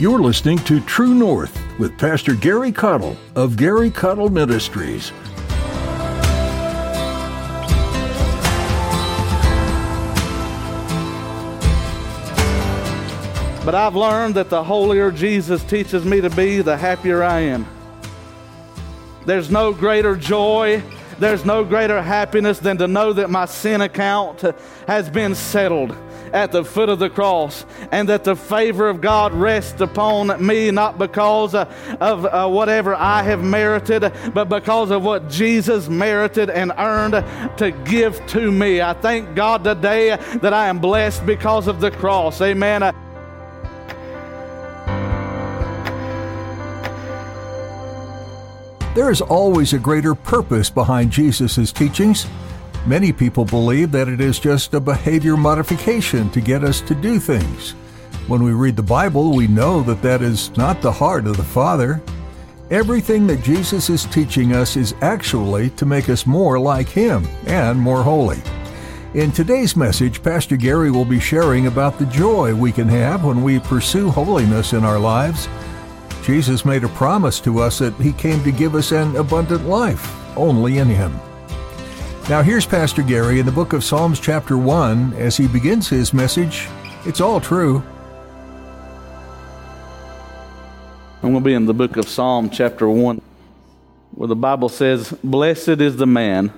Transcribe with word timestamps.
You're 0.00 0.20
listening 0.20 0.58
to 0.58 0.78
True 0.82 1.12
North 1.12 1.60
with 1.80 1.98
Pastor 1.98 2.36
Gary 2.36 2.70
Caudill 2.70 3.16
of 3.34 3.56
Gary 3.56 3.90
Caudill 3.90 4.30
Ministries. 4.30 5.10
But 13.64 13.74
I've 13.74 13.96
learned 13.96 14.36
that 14.36 14.50
the 14.50 14.62
holier 14.62 15.10
Jesus 15.10 15.64
teaches 15.64 16.04
me 16.04 16.20
to 16.20 16.30
be, 16.30 16.62
the 16.62 16.76
happier 16.76 17.24
I 17.24 17.40
am. 17.40 17.66
There's 19.26 19.50
no 19.50 19.72
greater 19.72 20.14
joy, 20.14 20.80
there's 21.18 21.44
no 21.44 21.64
greater 21.64 22.00
happiness 22.00 22.60
than 22.60 22.78
to 22.78 22.86
know 22.86 23.12
that 23.14 23.30
my 23.30 23.46
sin 23.46 23.80
account 23.80 24.44
has 24.86 25.10
been 25.10 25.34
settled 25.34 25.96
at 26.32 26.52
the 26.52 26.64
foot 26.64 26.88
of 26.88 26.98
the 26.98 27.10
cross 27.10 27.64
and 27.92 28.08
that 28.08 28.24
the 28.24 28.36
favor 28.36 28.88
of 28.88 29.00
God 29.00 29.32
rests 29.32 29.80
upon 29.80 30.44
me 30.44 30.70
not 30.70 30.98
because 30.98 31.54
uh, 31.54 31.70
of 32.00 32.24
uh, 32.24 32.48
whatever 32.48 32.94
I 32.94 33.22
have 33.22 33.42
merited, 33.42 34.12
but 34.34 34.48
because 34.48 34.90
of 34.90 35.02
what 35.02 35.28
Jesus 35.28 35.88
merited 35.88 36.50
and 36.50 36.72
earned 36.78 37.24
to 37.58 37.70
give 37.84 38.24
to 38.28 38.50
me. 38.50 38.80
I 38.80 38.92
thank 38.94 39.34
God 39.34 39.64
today 39.64 40.16
that 40.40 40.52
I 40.52 40.68
am 40.68 40.78
blessed 40.78 41.26
because 41.26 41.66
of 41.66 41.80
the 41.80 41.90
cross. 41.90 42.40
Amen. 42.40 42.94
There 48.94 49.12
is 49.12 49.20
always 49.20 49.72
a 49.74 49.78
greater 49.78 50.16
purpose 50.16 50.70
behind 50.70 51.12
Jesus' 51.12 51.70
teachings. 51.70 52.26
Many 52.86 53.12
people 53.12 53.44
believe 53.44 53.92
that 53.92 54.08
it 54.08 54.20
is 54.20 54.38
just 54.38 54.74
a 54.74 54.80
behavior 54.80 55.36
modification 55.36 56.30
to 56.30 56.40
get 56.40 56.64
us 56.64 56.80
to 56.82 56.94
do 56.94 57.18
things. 57.18 57.72
When 58.28 58.42
we 58.42 58.52
read 58.52 58.76
the 58.76 58.82
Bible, 58.82 59.34
we 59.34 59.46
know 59.46 59.82
that 59.82 60.02
that 60.02 60.22
is 60.22 60.56
not 60.56 60.80
the 60.80 60.92
heart 60.92 61.26
of 61.26 61.36
the 61.36 61.42
Father. 61.42 62.00
Everything 62.70 63.26
that 63.26 63.42
Jesus 63.42 63.90
is 63.90 64.04
teaching 64.04 64.52
us 64.52 64.76
is 64.76 64.94
actually 65.00 65.70
to 65.70 65.86
make 65.86 66.08
us 66.08 66.26
more 66.26 66.58
like 66.58 66.88
Him 66.88 67.26
and 67.46 67.78
more 67.78 68.02
holy. 68.02 68.42
In 69.14 69.32
today's 69.32 69.76
message, 69.76 70.22
Pastor 70.22 70.56
Gary 70.56 70.90
will 70.90 71.04
be 71.04 71.20
sharing 71.20 71.66
about 71.66 71.98
the 71.98 72.06
joy 72.06 72.54
we 72.54 72.72
can 72.72 72.88
have 72.88 73.24
when 73.24 73.42
we 73.42 73.58
pursue 73.58 74.10
holiness 74.10 74.72
in 74.72 74.84
our 74.84 74.98
lives 74.98 75.48
Jesus 76.28 76.66
made 76.66 76.84
a 76.84 76.88
promise 76.88 77.40
to 77.40 77.58
us 77.60 77.78
that 77.78 77.94
he 77.94 78.12
came 78.12 78.44
to 78.44 78.52
give 78.52 78.74
us 78.74 78.92
an 78.92 79.16
abundant 79.16 79.66
life, 79.66 80.14
only 80.36 80.76
in 80.76 80.86
him. 80.86 81.18
Now, 82.28 82.42
here's 82.42 82.66
Pastor 82.66 83.02
Gary 83.02 83.40
in 83.40 83.46
the 83.46 83.52
book 83.52 83.72
of 83.72 83.82
Psalms, 83.82 84.20
chapter 84.20 84.58
1, 84.58 85.14
as 85.14 85.38
he 85.38 85.48
begins 85.48 85.88
his 85.88 86.12
message. 86.12 86.68
It's 87.06 87.22
all 87.22 87.40
true. 87.40 87.82
I'm 91.22 91.32
going 91.32 91.34
to 91.34 91.40
be 91.40 91.54
in 91.54 91.64
the 91.64 91.72
book 91.72 91.96
of 91.96 92.06
Psalm, 92.06 92.50
chapter 92.50 92.86
1, 92.86 93.22
where 94.10 94.28
the 94.28 94.36
Bible 94.36 94.68
says, 94.68 95.10
Blessed 95.24 95.80
is 95.80 95.96
the 95.96 96.06
man 96.06 96.52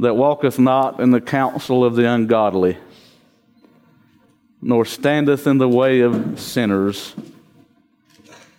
that 0.00 0.14
walketh 0.14 0.58
not 0.58 0.98
in 0.98 1.12
the 1.12 1.20
counsel 1.20 1.84
of 1.84 1.94
the 1.94 2.08
ungodly, 2.08 2.78
nor 4.60 4.84
standeth 4.84 5.46
in 5.46 5.58
the 5.58 5.68
way 5.68 6.00
of 6.00 6.40
sinners 6.40 7.14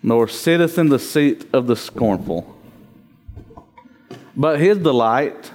nor 0.02 0.28
sitteth 0.28 0.78
in 0.78 0.89
the 0.89 1.00
seat 1.00 1.45
of 1.54 1.67
the 1.67 1.76
scornful. 1.76 2.56
But 4.40 4.62
his 4.62 4.78
delight 4.78 5.52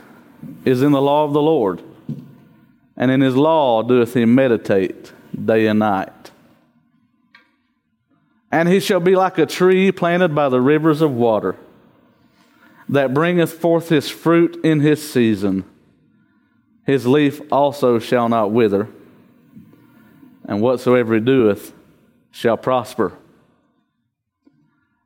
is 0.67 0.83
in 0.83 0.93
the 0.93 1.01
law 1.01 1.25
of 1.25 1.33
the 1.33 1.41
Lord, 1.41 1.83
and 2.99 3.11
in 3.11 3.23
his 3.23 3.35
law 3.35 3.83
doeth 3.83 4.13
he 4.13 4.27
meditate 4.27 5.11
day 5.43 5.67
and 5.69 5.79
night. 5.79 6.31
And 8.53 8.69
he 8.69 8.81
shall 8.81 9.01
be 9.01 9.17
like 9.17 9.39
a 9.39 9.47
tree 9.47 9.91
planted 9.91 10.35
by 10.35 10.51
the 10.51 10.61
rivers 10.61 11.01
of 11.01 11.13
water, 11.13 11.57
that 12.91 13.15
bringeth 13.15 13.55
forth 13.55 13.89
his 13.89 14.11
fruit 14.11 14.63
in 14.63 14.81
his 14.81 15.11
season. 15.11 15.65
His 16.85 17.07
leaf 17.07 17.41
also 17.51 17.99
shall 17.99 18.29
not 18.29 18.51
wither, 18.51 18.89
and 20.47 20.61
whatsoever 20.61 21.15
he 21.15 21.21
doeth 21.21 21.73
shall 22.31 22.59
prosper. 22.59 23.15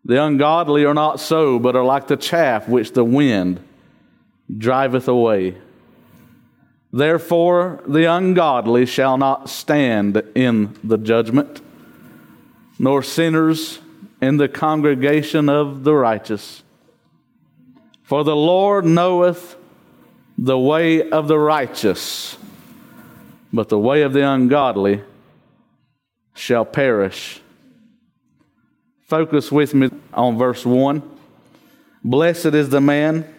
The 0.04 0.20
ungodly 0.20 0.84
are 0.84 0.94
not 0.94 1.20
so, 1.20 1.60
but 1.60 1.76
are 1.76 1.84
like 1.84 2.08
the 2.08 2.16
chaff 2.16 2.68
which 2.68 2.90
the 2.90 3.04
wind 3.04 3.60
driveth 4.56 5.08
away. 5.08 5.56
Therefore, 6.92 7.82
the 7.86 8.04
ungodly 8.04 8.86
shall 8.86 9.18
not 9.18 9.50
stand 9.50 10.22
in 10.34 10.74
the 10.82 10.96
judgment, 10.96 11.60
nor 12.78 13.02
sinners 13.02 13.80
in 14.22 14.38
the 14.38 14.48
congregation 14.48 15.48
of 15.48 15.84
the 15.84 15.94
righteous. 15.94 16.62
For 18.02 18.24
the 18.24 18.36
Lord 18.36 18.86
knoweth 18.86 19.56
the 20.38 20.58
way 20.58 21.10
of 21.10 21.28
the 21.28 21.38
righteous, 21.38 22.38
but 23.52 23.68
the 23.68 23.78
way 23.78 24.02
of 24.02 24.14
the 24.14 24.26
ungodly 24.26 25.02
shall 26.34 26.64
perish. 26.64 27.40
Focus 29.02 29.52
with 29.52 29.74
me 29.74 29.90
on 30.14 30.38
verse 30.38 30.64
1. 30.64 31.02
Blessed 32.02 32.46
is 32.46 32.70
the 32.70 32.80
man 32.80 33.34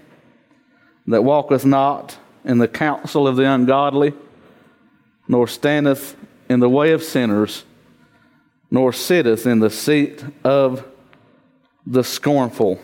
that 1.09 1.23
walketh 1.23 1.65
not 1.65 2.17
in 2.45 2.57
the 2.57 2.67
counsel 2.67 3.27
of 3.27 3.35
the 3.35 3.43
ungodly, 3.43 4.13
nor 5.27 5.47
standeth 5.47 6.15
in 6.47 6.59
the 6.59 6.69
way 6.69 6.91
of 6.91 7.03
sinners, 7.03 7.65
nor 8.71 8.93
sitteth 8.93 9.45
in 9.45 9.59
the 9.59 9.69
seat 9.69 10.23
of 10.43 10.85
the 11.85 12.03
scornful. 12.03 12.79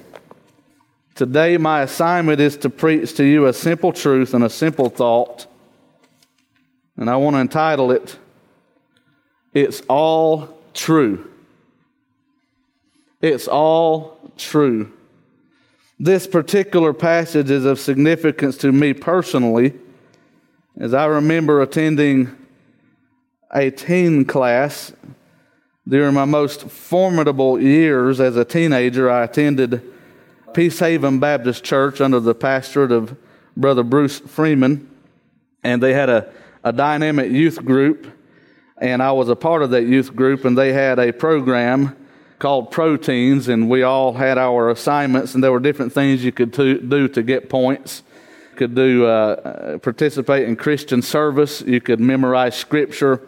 Today, 1.14 1.58
my 1.58 1.82
assignment 1.82 2.42
is 2.42 2.58
to 2.58 2.70
preach 2.70 3.16
to 3.16 3.24
you 3.24 3.46
a 3.46 3.54
simple 3.54 3.94
truth 3.94 4.34
and 4.34 4.44
a 4.44 4.50
simple 4.50 4.90
thought. 4.90 5.48
And 6.98 7.10
I 7.10 7.16
want 7.16 7.36
to 7.36 7.40
entitle 7.40 7.92
it, 7.92 8.18
It's 9.54 9.82
All 9.88 10.50
True. 10.74 11.32
It's 13.22 13.48
all 13.48 14.20
true. 14.38 14.92
This 16.00 16.28
particular 16.28 16.92
passage 16.92 17.50
is 17.50 17.64
of 17.64 17.80
significance 17.80 18.58
to 18.58 18.72
me 18.74 18.94
personally, 18.94 19.74
as 20.78 20.94
I 20.94 21.06
remember 21.06 21.62
attending 21.62 22.36
a 23.54 23.72
teen 23.72 24.26
class 24.26 24.92
during 25.88 26.14
my 26.14 26.26
most 26.26 26.64
formidable 26.64 27.62
years 27.62 28.20
as 28.20 28.36
a 28.36 28.44
teenager. 28.44 29.10
I 29.10 29.24
attended 29.24 29.82
Peace 30.54 30.80
Haven 30.80 31.20
Baptist 31.20 31.64
Church 31.64 32.02
under 32.02 32.20
the 32.20 32.36
pastorate 32.36 32.92
of 32.92 33.16
Brother 33.56 33.84
Bruce 33.84 34.20
Freeman, 34.20 34.90
and 35.64 35.82
they 35.82 35.94
had 35.94 36.10
a, 36.10 36.30
a 36.66 36.74
dynamic 36.74 37.32
youth 37.32 37.64
group, 37.64 38.06
and 38.82 39.02
I 39.02 39.14
was 39.14 39.30
a 39.30 39.36
part 39.36 39.64
of 39.64 39.70
that 39.70 39.84
youth 39.84 40.14
group, 40.14 40.44
and 40.44 40.58
they 40.58 40.74
had 40.74 41.00
a 41.00 41.14
program 41.14 41.96
called 42.46 42.70
Pro-Teens, 42.70 43.48
and 43.48 43.68
we 43.68 43.82
all 43.82 44.14
had 44.14 44.38
our 44.38 44.70
assignments, 44.70 45.34
and 45.34 45.44
there 45.44 45.52
were 45.52 45.60
different 45.60 45.92
things 45.92 46.24
you 46.24 46.32
could 46.32 46.54
to, 46.54 46.80
do 46.80 47.08
to 47.08 47.24
get 47.24 47.50
points. 47.50 48.04
You 48.52 48.58
could 48.58 48.76
do 48.76 49.04
uh, 49.08 49.80
participate 49.80 50.48
in 50.48 50.56
Christian 50.56 51.02
service. 51.02 51.62
You 51.62 51.82
could 51.82 52.00
memorize 52.00 52.56
scripture. 52.56 53.28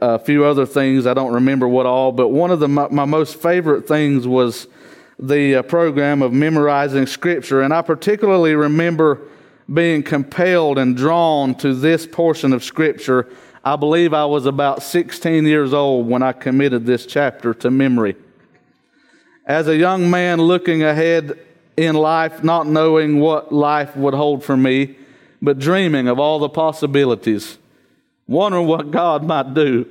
A 0.00 0.18
few 0.18 0.44
other 0.44 0.66
things 0.66 1.06
I 1.06 1.14
don't 1.14 1.32
remember 1.32 1.66
what 1.68 1.86
all, 1.86 2.12
but 2.12 2.28
one 2.28 2.50
of 2.50 2.60
the 2.60 2.68
my, 2.68 2.86
my 2.88 3.06
most 3.06 3.40
favorite 3.40 3.88
things 3.88 4.28
was 4.28 4.66
the 5.18 5.54
uh, 5.54 5.62
program 5.62 6.20
of 6.20 6.34
memorizing 6.34 7.06
scripture, 7.06 7.62
and 7.62 7.72
I 7.72 7.80
particularly 7.80 8.54
remember 8.54 9.22
being 9.72 10.02
compelled 10.02 10.76
and 10.76 10.94
drawn 10.94 11.54
to 11.60 11.72
this 11.72 12.06
portion 12.06 12.52
of 12.52 12.62
scripture. 12.62 13.26
I 13.64 13.76
believe 13.76 14.12
I 14.12 14.26
was 14.26 14.44
about 14.44 14.82
16 14.82 15.46
years 15.46 15.72
old 15.72 16.06
when 16.06 16.22
I 16.22 16.32
committed 16.32 16.84
this 16.84 17.06
chapter 17.06 17.54
to 17.54 17.70
memory. 17.70 18.16
As 19.50 19.66
a 19.66 19.76
young 19.76 20.08
man 20.08 20.40
looking 20.40 20.84
ahead 20.84 21.36
in 21.76 21.96
life, 21.96 22.44
not 22.44 22.68
knowing 22.68 23.18
what 23.18 23.52
life 23.52 23.96
would 23.96 24.14
hold 24.14 24.44
for 24.44 24.56
me, 24.56 24.94
but 25.42 25.58
dreaming 25.58 26.06
of 26.06 26.20
all 26.20 26.38
the 26.38 26.48
possibilities, 26.48 27.58
wondering 28.28 28.68
what 28.68 28.92
God 28.92 29.24
might 29.24 29.52
do 29.52 29.88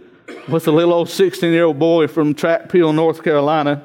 with 0.48 0.66
a 0.70 0.72
little 0.72 0.94
old 0.94 1.10
16 1.10 1.52
year 1.52 1.66
old 1.66 1.78
boy 1.78 2.08
from 2.08 2.34
Peel, 2.34 2.94
North 2.94 3.22
Carolina. 3.22 3.84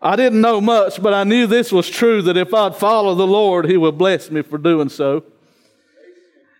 I 0.00 0.14
didn't 0.14 0.40
know 0.40 0.60
much, 0.60 1.02
but 1.02 1.12
I 1.12 1.24
knew 1.24 1.48
this 1.48 1.72
was 1.72 1.90
true 1.90 2.22
that 2.22 2.36
if 2.36 2.54
I'd 2.54 2.76
follow 2.76 3.16
the 3.16 3.26
Lord, 3.26 3.68
He 3.68 3.76
would 3.76 3.98
bless 3.98 4.30
me 4.30 4.42
for 4.42 4.58
doing 4.58 4.90
so. 4.90 5.24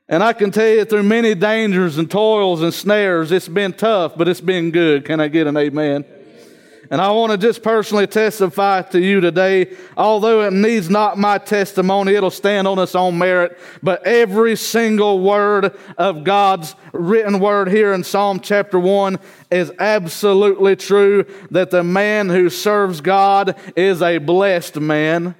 And 0.08 0.24
I 0.24 0.32
can 0.32 0.50
tell 0.50 0.66
you 0.66 0.84
through 0.84 1.04
many 1.04 1.36
dangers 1.36 1.98
and 1.98 2.10
toils 2.10 2.62
and 2.62 2.74
snares, 2.74 3.30
it's 3.30 3.46
been 3.46 3.74
tough, 3.74 4.14
but 4.16 4.26
it's 4.26 4.40
been 4.40 4.72
good. 4.72 5.04
Can 5.04 5.20
I 5.20 5.28
get 5.28 5.46
an 5.46 5.56
amen? 5.56 6.04
And 6.90 7.00
I 7.00 7.10
want 7.12 7.32
to 7.32 7.38
just 7.38 7.62
personally 7.62 8.06
testify 8.06 8.82
to 8.82 9.00
you 9.00 9.20
today, 9.20 9.74
although 9.96 10.42
it 10.42 10.52
needs 10.52 10.90
not 10.90 11.18
my 11.18 11.38
testimony, 11.38 12.14
it'll 12.14 12.30
stand 12.30 12.68
on 12.68 12.78
its 12.78 12.94
own 12.94 13.16
merit. 13.16 13.58
But 13.82 14.06
every 14.06 14.56
single 14.56 15.20
word 15.20 15.76
of 15.96 16.24
God's 16.24 16.74
written 16.92 17.40
word 17.40 17.68
here 17.68 17.92
in 17.94 18.04
Psalm 18.04 18.40
chapter 18.40 18.78
1 18.78 19.18
is 19.50 19.72
absolutely 19.78 20.76
true 20.76 21.24
that 21.50 21.70
the 21.70 21.82
man 21.84 22.28
who 22.28 22.50
serves 22.50 23.00
God 23.00 23.58
is 23.76 24.02
a 24.02 24.18
blessed 24.18 24.76
man. 24.76 25.34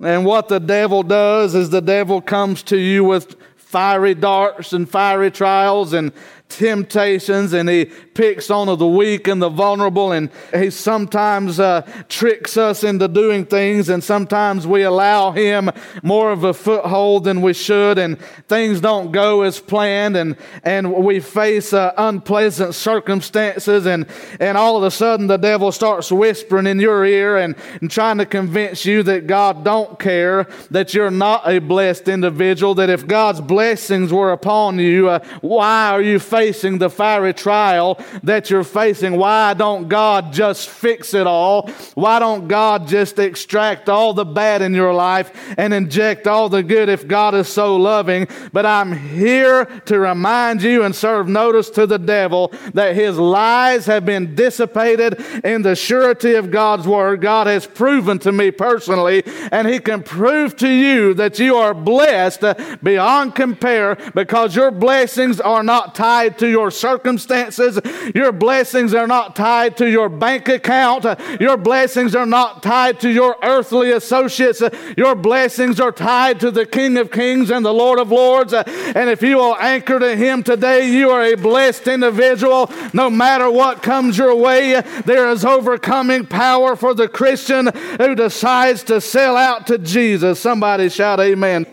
And 0.00 0.26
what 0.26 0.48
the 0.48 0.60
devil 0.60 1.02
does 1.02 1.54
is 1.54 1.70
the 1.70 1.80
devil 1.80 2.20
comes 2.20 2.62
to 2.64 2.76
you 2.76 3.02
with 3.02 3.36
fiery 3.56 4.14
darts 4.14 4.72
and 4.72 4.88
fiery 4.88 5.30
trials 5.30 5.92
and 5.92 6.12
temptations 6.48 7.52
and 7.52 7.68
he 7.68 7.84
picks 7.84 8.50
on 8.50 8.66
the 8.78 8.86
weak 8.86 9.28
and 9.28 9.42
the 9.42 9.48
vulnerable 9.48 10.12
and 10.12 10.30
he 10.54 10.70
sometimes 10.70 11.60
uh, 11.60 11.82
tricks 12.08 12.56
us 12.56 12.82
into 12.82 13.08
doing 13.08 13.44
things 13.44 13.88
and 13.88 14.02
sometimes 14.02 14.66
we 14.66 14.82
allow 14.82 15.32
him 15.32 15.70
more 16.02 16.30
of 16.30 16.44
a 16.44 16.54
foothold 16.54 17.24
than 17.24 17.42
we 17.42 17.52
should 17.52 17.98
and 17.98 18.18
things 18.48 18.80
don't 18.80 19.12
go 19.12 19.42
as 19.42 19.60
planned 19.60 20.16
and, 20.16 20.36
and 20.62 20.92
we 20.94 21.20
face 21.20 21.72
uh, 21.72 21.92
unpleasant 21.98 22.74
circumstances 22.74 23.84
and, 23.86 24.06
and 24.40 24.56
all 24.56 24.76
of 24.76 24.82
a 24.82 24.90
sudden 24.90 25.26
the 25.26 25.36
devil 25.36 25.70
starts 25.72 26.10
whispering 26.10 26.66
in 26.66 26.80
your 26.80 27.04
ear 27.04 27.36
and, 27.36 27.54
and 27.80 27.90
trying 27.90 28.18
to 28.18 28.26
convince 28.26 28.86
you 28.86 29.02
that 29.02 29.26
God 29.26 29.64
don't 29.64 29.98
care, 29.98 30.46
that 30.70 30.94
you're 30.94 31.10
not 31.10 31.46
a 31.46 31.58
blessed 31.58 32.08
individual, 32.08 32.74
that 32.76 32.88
if 32.88 33.06
God's 33.06 33.40
blessings 33.40 34.12
were 34.12 34.32
upon 34.32 34.78
you, 34.78 35.08
uh, 35.08 35.18
why 35.40 35.90
are 35.90 36.02
you 36.02 36.18
the 36.36 36.90
fiery 36.90 37.32
trial 37.32 37.98
that 38.22 38.50
you're 38.50 38.62
facing. 38.62 39.16
Why 39.16 39.54
don't 39.54 39.88
God 39.88 40.34
just 40.34 40.68
fix 40.68 41.14
it 41.14 41.26
all? 41.26 41.70
Why 41.94 42.18
don't 42.18 42.46
God 42.46 42.86
just 42.88 43.18
extract 43.18 43.88
all 43.88 44.12
the 44.12 44.24
bad 44.24 44.60
in 44.60 44.74
your 44.74 44.92
life 44.92 45.32
and 45.56 45.72
inject 45.72 46.26
all 46.26 46.50
the 46.50 46.62
good 46.62 46.90
if 46.90 47.08
God 47.08 47.34
is 47.34 47.48
so 47.48 47.76
loving? 47.76 48.28
But 48.52 48.66
I'm 48.66 48.92
here 48.92 49.64
to 49.86 49.98
remind 49.98 50.62
you 50.62 50.82
and 50.82 50.94
serve 50.94 51.26
notice 51.26 51.70
to 51.70 51.86
the 51.86 51.98
devil 51.98 52.52
that 52.74 52.94
his 52.94 53.16
lies 53.16 53.86
have 53.86 54.04
been 54.04 54.34
dissipated 54.34 55.18
in 55.42 55.62
the 55.62 55.74
surety 55.74 56.34
of 56.34 56.50
God's 56.50 56.86
word. 56.86 57.22
God 57.22 57.46
has 57.46 57.66
proven 57.66 58.18
to 58.20 58.32
me 58.32 58.50
personally, 58.50 59.22
and 59.50 59.66
he 59.66 59.78
can 59.78 60.02
prove 60.02 60.54
to 60.56 60.68
you 60.68 61.14
that 61.14 61.38
you 61.38 61.56
are 61.56 61.72
blessed 61.72 62.44
beyond 62.82 63.34
compare 63.34 63.96
because 64.14 64.54
your 64.56 64.70
blessings 64.70 65.40
are 65.40 65.62
not 65.62 65.94
tied 65.94 66.25
tied 66.26 66.38
to 66.38 66.48
your 66.48 66.70
circumstances. 66.70 67.78
Your 68.14 68.32
blessings 68.32 68.94
are 68.94 69.06
not 69.06 69.36
tied 69.36 69.76
to 69.76 69.88
your 69.88 70.08
bank 70.08 70.48
account. 70.48 71.04
Your 71.40 71.56
blessings 71.56 72.14
are 72.14 72.26
not 72.26 72.62
tied 72.62 73.00
to 73.00 73.10
your 73.10 73.36
earthly 73.42 73.92
associates. 73.92 74.62
Your 74.96 75.14
blessings 75.14 75.78
are 75.78 75.92
tied 75.92 76.40
to 76.40 76.50
the 76.50 76.66
King 76.66 76.96
of 76.96 77.10
Kings 77.10 77.50
and 77.50 77.64
the 77.64 77.72
Lord 77.72 77.98
of 77.98 78.10
Lords. 78.10 78.52
And 78.52 79.08
if 79.10 79.22
you 79.22 79.36
will 79.36 79.56
anchor 79.56 79.98
to 79.98 80.16
Him 80.16 80.42
today, 80.42 80.90
you 80.90 81.10
are 81.10 81.24
a 81.24 81.36
blessed 81.36 81.86
individual. 81.86 82.70
No 82.92 83.08
matter 83.08 83.50
what 83.50 83.82
comes 83.82 84.18
your 84.18 84.34
way, 84.34 84.80
there 85.04 85.30
is 85.30 85.44
overcoming 85.44 86.26
power 86.26 86.74
for 86.74 86.94
the 86.94 87.08
Christian 87.08 87.68
who 87.98 88.14
decides 88.14 88.82
to 88.84 89.00
sell 89.00 89.36
out 89.36 89.66
to 89.68 89.78
Jesus. 89.78 90.40
Somebody 90.40 90.88
shout, 90.88 91.20
Amen 91.20 91.66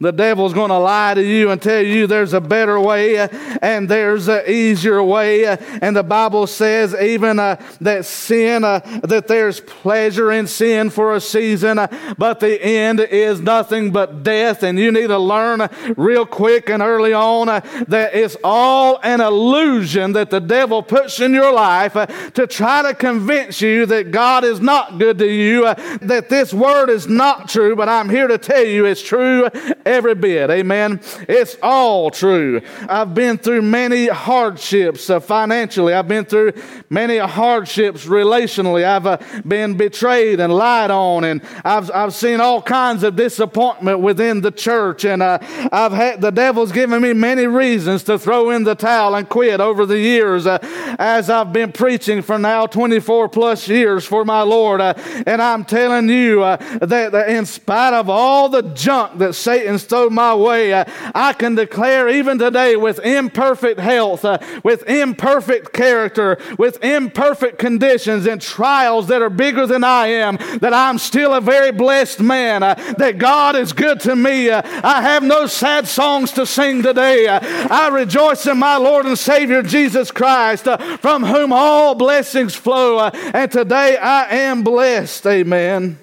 the 0.00 0.12
devil's 0.12 0.52
going 0.52 0.70
to 0.70 0.78
lie 0.78 1.14
to 1.14 1.22
you 1.22 1.50
and 1.50 1.60
tell 1.60 1.82
you 1.82 2.06
there's 2.06 2.32
a 2.32 2.40
better 2.40 2.78
way 2.80 3.28
and 3.62 3.88
there's 3.88 4.28
an 4.28 4.42
easier 4.48 5.02
way. 5.02 5.46
And 5.46 5.96
the 5.96 6.02
Bible 6.02 6.46
says 6.46 6.94
even 6.94 7.38
uh, 7.38 7.62
that 7.80 8.04
sin, 8.04 8.64
uh, 8.64 8.80
that 9.04 9.28
there's 9.28 9.60
pleasure 9.60 10.32
in 10.32 10.46
sin 10.46 10.90
for 10.90 11.14
a 11.14 11.20
season, 11.20 11.78
uh, 11.78 12.14
but 12.18 12.40
the 12.40 12.62
end 12.62 13.00
is 13.00 13.40
nothing 13.40 13.90
but 13.90 14.22
death. 14.22 14.62
And 14.62 14.78
you 14.78 14.90
need 14.90 15.08
to 15.08 15.18
learn 15.18 15.68
real 15.96 16.26
quick 16.26 16.68
and 16.68 16.82
early 16.82 17.12
on 17.12 17.48
uh, 17.48 17.60
that 17.88 18.14
it's 18.14 18.36
all 18.42 18.98
an 19.02 19.20
illusion 19.20 20.12
that 20.12 20.30
the 20.30 20.40
devil 20.40 20.82
puts 20.82 21.20
in 21.20 21.32
your 21.32 21.52
life 21.52 21.96
uh, 21.96 22.06
to 22.06 22.46
try 22.46 22.82
to 22.82 22.94
convince 22.94 23.60
you 23.60 23.86
that 23.86 24.10
God 24.10 24.44
is 24.44 24.60
not 24.60 24.98
good 24.98 25.18
to 25.18 25.28
you, 25.28 25.66
uh, 25.66 25.74
that 26.02 26.28
this 26.28 26.52
word 26.52 26.90
is 26.90 27.08
not 27.08 27.48
true. 27.48 27.76
But 27.76 27.88
I'm 27.88 28.08
here 28.08 28.28
to 28.28 28.38
tell 28.38 28.64
you 28.64 28.86
it's 28.86 29.02
true 29.02 29.48
Every 29.84 30.14
bit. 30.14 30.50
Amen. 30.50 31.00
It's 31.28 31.58
all 31.62 32.10
true. 32.10 32.62
I've 32.88 33.14
been 33.14 33.36
through 33.36 33.62
many 33.62 34.06
hardships 34.06 35.10
uh, 35.10 35.20
financially. 35.20 35.92
I've 35.92 36.08
been 36.08 36.24
through 36.24 36.52
many 36.88 37.18
hardships 37.18 38.06
relationally. 38.06 38.84
I've 38.84 39.06
uh, 39.06 39.18
been 39.46 39.76
betrayed 39.76 40.40
and 40.40 40.54
lied 40.54 40.90
on, 40.90 41.24
and 41.24 41.42
I've, 41.64 41.90
I've 41.90 42.14
seen 42.14 42.40
all 42.40 42.62
kinds 42.62 43.02
of 43.02 43.14
disappointment 43.16 44.00
within 44.00 44.40
the 44.40 44.50
church. 44.50 45.04
And 45.04 45.22
uh, 45.22 45.38
I've 45.70 45.92
had 45.92 46.22
the 46.22 46.30
devil's 46.30 46.72
given 46.72 47.02
me 47.02 47.12
many 47.12 47.46
reasons 47.46 48.04
to 48.04 48.18
throw 48.18 48.50
in 48.50 48.64
the 48.64 48.74
towel 48.74 49.14
and 49.14 49.28
quit 49.28 49.60
over 49.60 49.84
the 49.84 49.98
years 49.98 50.46
uh, 50.46 50.58
as 50.98 51.28
I've 51.28 51.52
been 51.52 51.72
preaching 51.72 52.22
for 52.22 52.38
now 52.38 52.66
24 52.66 53.28
plus 53.28 53.68
years 53.68 54.06
for 54.06 54.24
my 54.24 54.40
Lord. 54.40 54.80
Uh, 54.80 54.94
and 55.26 55.42
I'm 55.42 55.64
telling 55.64 56.08
you 56.08 56.42
uh, 56.42 56.56
that, 56.78 57.12
that 57.12 57.28
in 57.28 57.44
spite 57.44 57.92
of 57.92 58.08
all 58.08 58.48
the 58.48 58.62
junk 58.62 59.18
that 59.18 59.34
Satan 59.34 59.73
and 59.74 59.80
stowed 59.80 60.12
my 60.12 60.34
way. 60.34 60.72
Uh, 60.72 60.84
I 61.14 61.32
can 61.32 61.56
declare 61.56 62.08
even 62.08 62.38
today 62.38 62.76
with 62.76 63.00
imperfect 63.00 63.80
health, 63.80 64.24
uh, 64.24 64.38
with 64.62 64.88
imperfect 64.88 65.72
character, 65.72 66.38
with 66.58 66.82
imperfect 66.82 67.58
conditions 67.58 68.26
and 68.26 68.40
trials 68.40 69.08
that 69.08 69.20
are 69.20 69.30
bigger 69.30 69.66
than 69.66 69.82
I 69.82 70.06
am, 70.06 70.36
that 70.60 70.72
I'm 70.72 70.98
still 70.98 71.34
a 71.34 71.40
very 71.40 71.72
blessed 71.72 72.20
man, 72.20 72.62
uh, 72.62 72.74
that 72.98 73.18
God 73.18 73.56
is 73.56 73.72
good 73.72 74.00
to 74.00 74.14
me. 74.14 74.50
I 74.50 75.02
have 75.02 75.22
no 75.22 75.46
sad 75.46 75.88
songs 75.88 76.30
to 76.32 76.46
sing 76.46 76.82
today. 76.82 77.26
I 77.28 77.88
rejoice 77.88 78.46
in 78.46 78.58
my 78.58 78.76
Lord 78.76 79.06
and 79.06 79.18
Savior 79.18 79.62
Jesus 79.62 80.10
Christ, 80.10 80.68
from 81.00 81.24
whom 81.24 81.52
all 81.52 81.94
blessings 81.94 82.54
flow. 82.54 83.00
and 83.00 83.50
today 83.50 83.96
I 83.96 84.28
am 84.36 84.62
blessed. 84.62 85.26
Amen. 85.26 85.98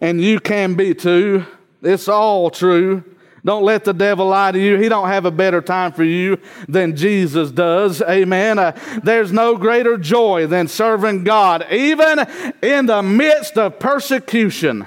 And 0.00 0.20
you 0.20 0.40
can 0.40 0.74
be 0.74 0.94
too. 0.94 1.46
It's 1.86 2.08
all 2.08 2.50
true. 2.50 3.04
Don't 3.44 3.62
let 3.62 3.84
the 3.84 3.94
devil 3.94 4.26
lie 4.26 4.50
to 4.50 4.58
you. 4.58 4.76
He 4.76 4.88
don't 4.88 5.06
have 5.06 5.24
a 5.24 5.30
better 5.30 5.62
time 5.62 5.92
for 5.92 6.02
you 6.02 6.38
than 6.68 6.96
Jesus 6.96 7.52
does. 7.52 8.02
Amen. 8.02 8.58
Uh, 8.58 8.76
there's 9.04 9.30
no 9.30 9.56
greater 9.56 9.96
joy 9.96 10.48
than 10.48 10.66
serving 10.66 11.22
God, 11.22 11.64
even 11.70 12.26
in 12.60 12.86
the 12.86 13.04
midst 13.04 13.56
of 13.56 13.78
persecution. 13.78 14.86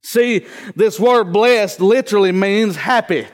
See, 0.00 0.46
this 0.76 1.00
word 1.00 1.32
blessed 1.32 1.80
literally 1.80 2.30
means 2.30 2.76
happy. 2.76 3.26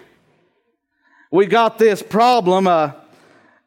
We 1.30 1.44
got 1.44 1.78
this 1.78 2.02
problem 2.02 2.66
uh, 2.66 2.92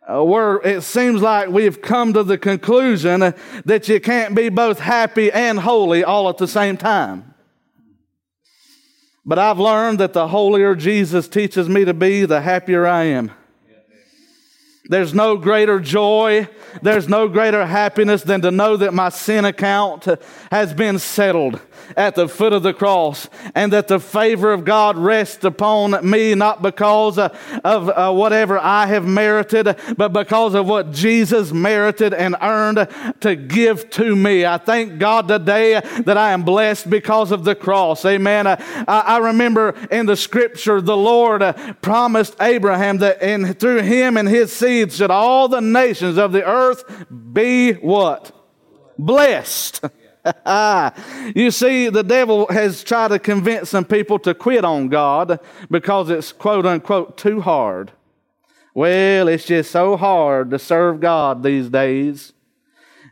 uh, 0.07 0.23
where 0.23 0.57
it 0.61 0.81
seems 0.81 1.21
like 1.21 1.49
we've 1.49 1.79
come 1.79 2.13
to 2.13 2.23
the 2.23 2.39
conclusion 2.39 3.35
that 3.65 3.87
you 3.87 3.99
can't 3.99 4.33
be 4.33 4.49
both 4.49 4.79
happy 4.79 5.31
and 5.31 5.59
holy 5.59 6.03
all 6.03 6.27
at 6.27 6.39
the 6.39 6.47
same 6.47 6.75
time. 6.75 7.35
But 9.29 9.37
I've 9.37 9.59
learned 9.59 9.99
that 9.99 10.13
the 10.13 10.27
holier 10.29 10.73
Jesus 10.73 11.27
teaches 11.27 11.69
me 11.69 11.85
to 11.85 11.93
be, 11.93 12.25
the 12.25 12.41
happier 12.41 12.87
I 12.87 13.03
am. 13.03 13.29
There's 14.85 15.13
no 15.13 15.37
greater 15.37 15.79
joy, 15.79 16.49
there's 16.81 17.07
no 17.07 17.27
greater 17.27 17.63
happiness 17.67 18.23
than 18.23 18.41
to 18.41 18.49
know 18.49 18.75
that 18.77 18.91
my 18.91 19.09
sin 19.09 19.45
account 19.45 20.07
has 20.49 20.73
been 20.73 20.97
settled 20.97 21.61
at 21.95 22.15
the 22.15 22.27
foot 22.27 22.53
of 22.53 22.63
the 22.63 22.73
cross 22.73 23.29
and 23.55 23.73
that 23.73 23.87
the 23.87 23.99
favor 23.99 24.51
of 24.51 24.65
God 24.65 24.97
rests 24.97 25.43
upon 25.43 26.09
me, 26.09 26.35
not 26.35 26.61
because 26.61 27.17
uh, 27.17 27.35
of 27.63 27.89
uh, 27.89 28.11
whatever 28.11 28.59
I 28.59 28.85
have 28.87 29.05
merited, 29.05 29.75
but 29.97 30.13
because 30.13 30.53
of 30.53 30.67
what 30.67 30.91
Jesus 30.91 31.51
merited 31.51 32.13
and 32.13 32.35
earned 32.41 32.87
to 33.21 33.35
give 33.35 33.89
to 33.91 34.15
me. 34.15 34.45
I 34.45 34.57
thank 34.57 34.99
God 34.99 35.27
today 35.27 35.81
that 36.05 36.17
I 36.17 36.31
am 36.31 36.43
blessed 36.43 36.89
because 36.89 37.31
of 37.31 37.43
the 37.43 37.55
cross. 37.55 38.05
Amen. 38.05 38.47
Uh, 38.47 38.57
I, 38.87 39.17
remember 39.17 39.75
in 39.91 40.05
the 40.05 40.15
scripture, 40.15 40.81
the 40.81 40.97
Lord 40.97 41.41
promised 41.81 42.35
Abraham 42.41 42.99
that 42.99 43.21
in, 43.21 43.53
through 43.53 43.81
him 43.81 44.17
and 44.17 44.27
his 44.27 44.51
seed 44.53 44.93
should 44.93 45.11
all 45.11 45.47
the 45.47 45.61
nations 45.61 46.17
of 46.17 46.31
the 46.31 46.45
earth 46.45 47.05
be 47.33 47.73
what? 47.73 48.31
Blessed. 48.97 49.81
you 51.35 51.51
see, 51.51 51.89
the 51.89 52.03
devil 52.03 52.47
has 52.47 52.83
tried 52.83 53.09
to 53.09 53.19
convince 53.19 53.69
some 53.69 53.85
people 53.85 54.19
to 54.19 54.33
quit 54.33 54.65
on 54.65 54.89
God 54.89 55.39
because 55.69 56.09
it's 56.09 56.31
quote 56.31 56.65
unquote 56.65 57.17
too 57.17 57.41
hard. 57.41 57.91
Well, 58.73 59.27
it's 59.27 59.45
just 59.45 59.71
so 59.71 59.97
hard 59.97 60.51
to 60.51 60.59
serve 60.59 60.99
God 60.99 61.43
these 61.43 61.69
days. 61.69 62.33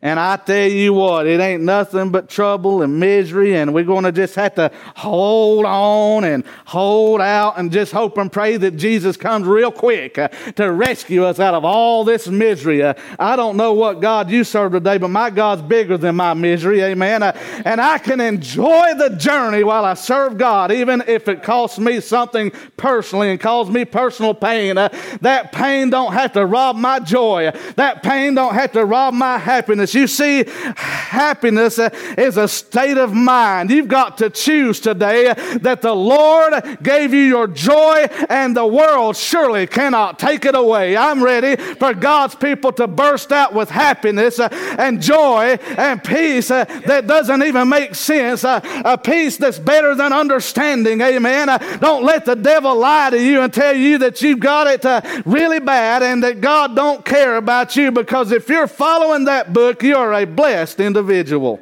And 0.01 0.19
I 0.19 0.37
tell 0.37 0.67
you 0.67 0.93
what, 0.93 1.25
it 1.25 1.39
ain't 1.39 1.63
nothing 1.63 2.11
but 2.11 2.29
trouble 2.29 2.83
and 2.83 2.99
misery, 2.99 3.55
and 3.55 3.73
we're 3.73 3.83
going 3.83 4.03
to 4.03 4.11
just 4.11 4.35
have 4.35 4.53
to 4.55 4.71
hold 4.95 5.65
on 5.65 6.23
and 6.23 6.45
hold 6.65 7.19
out 7.19 7.57
and 7.57 7.71
just 7.71 7.91
hope 7.91 8.19
and 8.19 8.31
pray 8.31 8.57
that 8.57 8.77
Jesus 8.77 9.17
comes 9.17 9.47
real 9.47 9.71
quick 9.71 10.19
uh, 10.19 10.27
to 10.55 10.71
rescue 10.71 11.23
us 11.25 11.39
out 11.39 11.55
of 11.55 11.65
all 11.65 12.03
this 12.03 12.27
misery. 12.27 12.83
Uh, 12.83 12.93
I 13.17 13.35
don't 13.35 13.57
know 13.57 13.73
what 13.73 13.99
God 13.99 14.29
you 14.29 14.43
serve 14.43 14.73
today, 14.73 14.99
but 14.99 15.07
my 15.07 15.31
God's 15.31 15.63
bigger 15.63 15.97
than 15.97 16.15
my 16.15 16.35
misery, 16.35 16.81
amen. 16.81 17.23
Uh, 17.23 17.31
and 17.65 17.81
I 17.81 17.97
can 17.97 18.21
enjoy 18.21 18.93
the 18.95 19.15
journey 19.17 19.63
while 19.63 19.83
I 19.83 19.95
serve 19.95 20.37
God, 20.37 20.71
even 20.71 21.03
if 21.07 21.27
it 21.27 21.41
costs 21.41 21.79
me 21.79 22.01
something 22.01 22.51
personally 22.77 23.31
and 23.31 23.39
cause 23.39 23.67
me 23.67 23.83
personal 23.83 24.35
pain. 24.35 24.77
Uh, 24.77 24.89
that 25.21 25.51
pain 25.51 25.89
don't 25.89 26.13
have 26.13 26.33
to 26.33 26.45
rob 26.45 26.75
my 26.75 26.99
joy, 26.99 27.51
that 27.77 28.03
pain 28.03 28.35
don't 28.35 28.53
have 28.53 28.73
to 28.73 28.85
rob 28.85 29.15
my 29.15 29.39
happiness 29.39 29.87
happiness. 29.88 29.94
You 29.94 30.08
see, 30.08 30.46
happiness 30.75 31.79
uh, 31.79 31.89
is 32.17 32.38
a 32.38 32.48
state 32.48 32.98
of 32.98 33.13
mind. 33.13 33.70
You've 33.70 33.88
got 33.88 34.17
to 34.20 34.29
choose 34.29 34.79
today 34.79 35.34
that 35.62 35.82
the 35.82 35.94
Lord 35.94 36.79
gave 36.82 37.13
you 37.13 37.22
your 37.22 37.48
joy 37.48 38.08
and 38.29 38.56
the 38.56 38.65
world 38.65 39.15
surely 39.15 39.67
cannot 39.67 40.20
take 40.20 40.46
it 40.46 40.56
away. 40.56 40.98
I'm 40.98 41.24
ready 41.24 41.56
for 41.75 41.94
God's 41.94 42.36
people 42.36 42.72
to 42.74 42.88
burst 42.88 43.32
out 43.32 43.53
with 43.53 43.70
happiness 43.70 44.39
uh, 44.39 44.50
and 44.77 45.01
joy 45.01 45.58
and 45.77 46.03
peace 46.03 46.51
uh, 46.51 46.65
that 46.86 47.08
doesn't 47.08 47.44
even 47.44 47.70
make 47.70 47.96
sense. 47.96 48.44
A 48.44 49.00
peace 49.01 49.38
that's 49.38 49.60
better 49.60 49.96
than 49.96 50.13
understanding. 50.13 51.01
Amen. 51.01 51.48
Don't 51.79 52.03
let 52.03 52.25
the 52.25 52.36
devil 52.36 52.75
lie 52.75 53.10
to 53.10 53.22
you 53.22 53.41
and 53.41 53.53
tell 53.53 53.75
you 53.75 53.98
that 54.00 54.22
you've 54.22 54.39
got 54.39 54.67
it 54.67 54.86
really 55.25 55.60
bad 55.60 56.03
and 56.03 56.24
that 56.24 56.41
God 56.41 56.75
don't 56.75 57.03
care 57.03 57.38
about 57.38 57.75
you 57.75 57.91
because 57.91 58.32
if 58.32 58.50
you're 58.50 58.67
following 58.67 59.25
that 59.25 59.53
book, 59.53 59.76
look, 59.77 59.84
you 59.84 59.96
are 59.96 60.13
a 60.13 60.25
blessed 60.25 60.79
individual. 60.79 61.60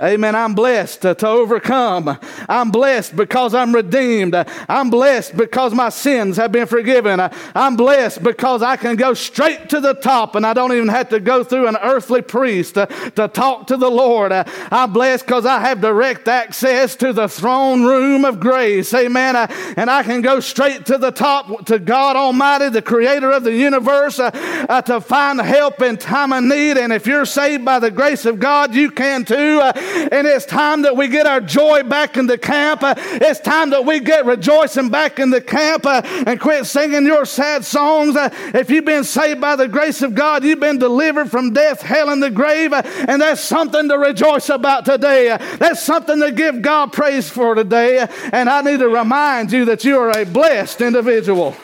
Amen. 0.00 0.34
I'm 0.34 0.54
blessed 0.54 1.02
to, 1.02 1.28
overcome. 1.28 2.18
I'm 2.48 2.70
blessed 2.70 3.16
because 3.16 3.54
I'm 3.54 3.74
redeemed. 3.74 4.34
I'm 4.68 4.90
blessed 4.90 5.36
because 5.36 5.74
my 5.74 5.88
sins 5.88 6.36
have 6.36 6.52
been 6.52 6.66
forgiven. 6.66 7.20
I'm 7.54 7.76
blessed 7.76 8.22
because 8.22 8.62
I 8.62 8.76
can 8.76 8.96
go 8.96 9.14
straight 9.14 9.68
to 9.70 9.80
the 9.80 9.94
top 9.94 10.34
and 10.34 10.46
I 10.46 10.54
don't 10.54 10.72
even 10.72 10.88
have 10.88 11.10
to 11.10 11.20
go 11.20 11.44
through 11.44 11.66
an 11.68 11.76
earthly 11.76 12.22
priest 12.22 12.74
to, 12.74 12.86
to 13.16 13.28
talk 13.28 13.66
to 13.68 13.76
the 13.76 13.90
Lord. 13.90 14.32
I'm 14.32 14.92
blessed 14.92 15.26
because 15.26 15.44
I 15.44 15.60
have 15.60 15.80
direct 15.80 16.28
access 16.28 16.96
to 16.96 17.12
the 17.12 17.28
throne 17.28 17.84
room 17.84 18.24
of 18.24 18.40
grace. 18.40 18.92
Amen. 18.94 19.36
And 19.76 19.90
I 19.90 20.02
can 20.02 20.22
go 20.22 20.40
straight 20.40 20.86
to 20.86 20.98
the 20.98 21.10
top 21.10 21.66
to 21.66 21.78
God 21.78 22.16
Almighty, 22.16 22.68
the 22.68 22.82
creator 22.82 23.30
of 23.30 23.44
the 23.44 23.54
universe, 23.54 24.18
uh, 24.18 24.82
to 24.82 25.00
find 25.00 25.40
help 25.40 25.82
in 25.82 25.96
time 25.96 26.32
of 26.32 26.44
need. 26.44 26.76
And 26.78 26.92
if 26.92 27.06
you're 27.06 27.26
saved 27.26 27.64
by 27.64 27.78
the 27.78 27.90
grace 27.90 28.24
of 28.24 28.38
God, 28.38 28.74
you 28.74 28.90
can 28.90 29.24
too. 29.24 29.60
Uh, 29.62 29.72
and 29.78 30.26
it's 30.26 30.44
time 30.44 30.82
that 30.82 30.96
we 30.96 31.08
get 31.08 31.26
our 31.26 31.40
joy 31.40 31.82
back 31.82 32.16
in 32.16 32.26
the 32.26 32.38
camp. 32.38 32.80
It's 32.84 33.40
time 33.40 33.70
that 33.70 33.84
we 33.84 34.00
get 34.00 34.26
rejoicing 34.26 34.88
back 34.88 35.18
in 35.18 35.30
the 35.30 35.40
camp 35.40 35.86
and 35.86 36.40
quit 36.40 36.66
singing 36.66 37.04
your 37.04 37.24
sad 37.24 37.64
songs. 37.64 38.16
If 38.54 38.70
you've 38.70 38.84
been 38.84 39.04
saved 39.04 39.40
by 39.40 39.56
the 39.56 39.68
grace 39.68 40.02
of 40.02 40.14
God, 40.14 40.44
you've 40.44 40.60
been 40.60 40.78
delivered 40.78 41.30
from 41.30 41.52
death, 41.52 41.82
hell, 41.82 42.10
and 42.10 42.22
the 42.22 42.30
grave, 42.30 42.72
and 42.72 43.22
that's 43.22 43.40
something 43.40 43.88
to 43.88 43.98
rejoice 43.98 44.48
about 44.48 44.84
today. 44.84 45.36
That's 45.58 45.82
something 45.82 46.20
to 46.20 46.32
give 46.32 46.62
God 46.62 46.92
praise 46.92 47.28
for 47.28 47.54
today. 47.54 48.06
And 48.32 48.48
I 48.48 48.62
need 48.62 48.80
to 48.80 48.88
remind 48.88 49.52
you 49.52 49.64
that 49.66 49.84
you 49.84 49.98
are 49.98 50.10
a 50.10 50.24
blessed 50.24 50.80
individual. 50.80 51.56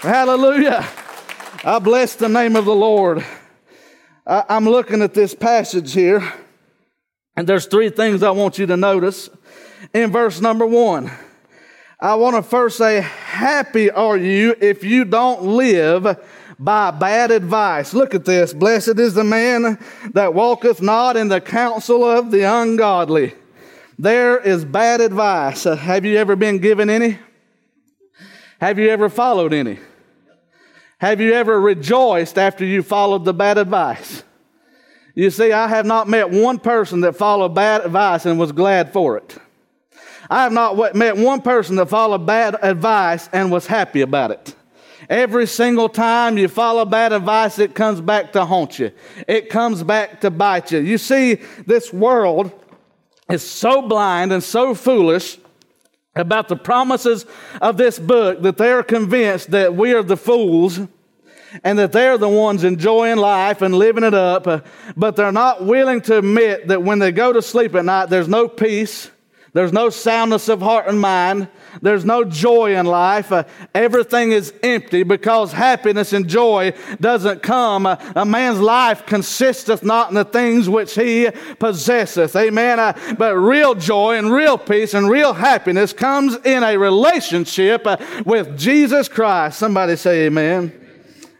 Hallelujah. 0.00 0.86
I 1.64 1.78
bless 1.78 2.14
the 2.14 2.28
name 2.28 2.56
of 2.56 2.66
the 2.66 2.74
Lord. 2.74 3.24
I'm 4.26 4.68
looking 4.68 5.02
at 5.02 5.14
this 5.14 5.34
passage 5.34 5.92
here. 5.92 6.32
And 7.36 7.48
there's 7.48 7.66
three 7.66 7.90
things 7.90 8.22
I 8.22 8.30
want 8.30 8.58
you 8.58 8.66
to 8.66 8.76
notice 8.76 9.28
in 9.92 10.12
verse 10.12 10.40
number 10.40 10.66
one. 10.66 11.10
I 11.98 12.14
want 12.16 12.36
to 12.36 12.42
first 12.42 12.76
say, 12.76 13.00
Happy 13.00 13.90
are 13.90 14.16
you 14.16 14.54
if 14.60 14.84
you 14.84 15.04
don't 15.04 15.42
live 15.42 16.18
by 16.58 16.90
bad 16.90 17.30
advice. 17.30 17.94
Look 17.94 18.14
at 18.14 18.24
this. 18.24 18.52
Blessed 18.52 18.98
is 18.98 19.14
the 19.14 19.24
man 19.24 19.78
that 20.12 20.34
walketh 20.34 20.80
not 20.80 21.16
in 21.16 21.28
the 21.28 21.40
counsel 21.40 22.04
of 22.04 22.30
the 22.30 22.42
ungodly. 22.42 23.34
There 23.98 24.38
is 24.38 24.64
bad 24.64 25.00
advice. 25.00 25.64
Have 25.64 26.04
you 26.04 26.16
ever 26.16 26.36
been 26.36 26.58
given 26.58 26.90
any? 26.90 27.18
Have 28.60 28.78
you 28.78 28.88
ever 28.88 29.08
followed 29.08 29.52
any? 29.52 29.78
Have 30.98 31.20
you 31.20 31.32
ever 31.32 31.60
rejoiced 31.60 32.38
after 32.38 32.64
you 32.64 32.82
followed 32.82 33.24
the 33.24 33.34
bad 33.34 33.58
advice? 33.58 34.22
You 35.14 35.30
see, 35.30 35.52
I 35.52 35.68
have 35.68 35.86
not 35.86 36.08
met 36.08 36.30
one 36.30 36.58
person 36.58 37.00
that 37.02 37.16
followed 37.16 37.54
bad 37.54 37.84
advice 37.84 38.26
and 38.26 38.38
was 38.38 38.52
glad 38.52 38.92
for 38.92 39.16
it. 39.16 39.36
I 40.28 40.42
have 40.42 40.52
not 40.52 40.94
met 40.96 41.16
one 41.16 41.42
person 41.42 41.76
that 41.76 41.88
followed 41.88 42.26
bad 42.26 42.56
advice 42.62 43.28
and 43.32 43.52
was 43.52 43.66
happy 43.66 44.00
about 44.00 44.30
it. 44.32 44.54
Every 45.08 45.46
single 45.46 45.88
time 45.88 46.38
you 46.38 46.48
follow 46.48 46.84
bad 46.84 47.12
advice, 47.12 47.58
it 47.58 47.74
comes 47.74 48.00
back 48.00 48.32
to 48.32 48.44
haunt 48.44 48.78
you. 48.78 48.90
It 49.28 49.50
comes 49.50 49.82
back 49.82 50.22
to 50.22 50.30
bite 50.30 50.72
you. 50.72 50.80
You 50.80 50.98
see, 50.98 51.40
this 51.66 51.92
world 51.92 52.50
is 53.30 53.42
so 53.42 53.82
blind 53.82 54.32
and 54.32 54.42
so 54.42 54.74
foolish 54.74 55.38
about 56.16 56.48
the 56.48 56.56
promises 56.56 57.26
of 57.60 57.76
this 57.76 57.98
book 57.98 58.42
that 58.42 58.56
they 58.56 58.70
are 58.70 58.82
convinced 58.82 59.50
that 59.50 59.74
we 59.74 59.92
are 59.92 60.02
the 60.02 60.16
fools 60.16 60.80
and 61.62 61.78
that 61.78 61.92
they're 61.92 62.18
the 62.18 62.28
ones 62.28 62.64
enjoying 62.64 63.18
life 63.18 63.62
and 63.62 63.74
living 63.74 64.04
it 64.04 64.14
up, 64.14 64.66
but 64.96 65.16
they're 65.16 65.32
not 65.32 65.64
willing 65.64 66.00
to 66.02 66.18
admit 66.18 66.68
that 66.68 66.82
when 66.82 66.98
they 66.98 67.12
go 67.12 67.32
to 67.32 67.42
sleep 67.42 67.74
at 67.74 67.84
night, 67.84 68.06
there's 68.06 68.28
no 68.28 68.48
peace, 68.48 69.10
there's 69.52 69.72
no 69.72 69.88
soundness 69.88 70.48
of 70.48 70.60
heart 70.60 70.88
and 70.88 71.00
mind, 71.00 71.48
there's 71.80 72.04
no 72.04 72.24
joy 72.24 72.76
in 72.76 72.86
life. 72.86 73.32
Everything 73.74 74.32
is 74.32 74.52
empty 74.62 75.04
because 75.04 75.52
happiness 75.52 76.12
and 76.12 76.28
joy 76.28 76.72
doesn't 77.00 77.42
come. 77.42 77.86
A 77.86 78.24
man's 78.24 78.60
life 78.60 79.06
consisteth 79.06 79.84
not 79.84 80.08
in 80.08 80.14
the 80.14 80.24
things 80.24 80.68
which 80.68 80.94
he 80.94 81.28
possesseth. 81.58 82.34
Amen. 82.34 82.80
Uh, 82.80 82.98
but 83.16 83.36
real 83.36 83.74
joy 83.74 84.16
and 84.16 84.32
real 84.32 84.58
peace 84.58 84.92
and 84.92 85.08
real 85.08 85.32
happiness 85.32 85.92
comes 85.92 86.36
in 86.44 86.64
a 86.64 86.76
relationship 86.76 87.86
uh, 87.86 87.96
with 88.24 88.58
Jesus 88.58 89.08
Christ. 89.08 89.58
Somebody 89.58 89.96
say 89.96 90.26
amen. 90.26 90.83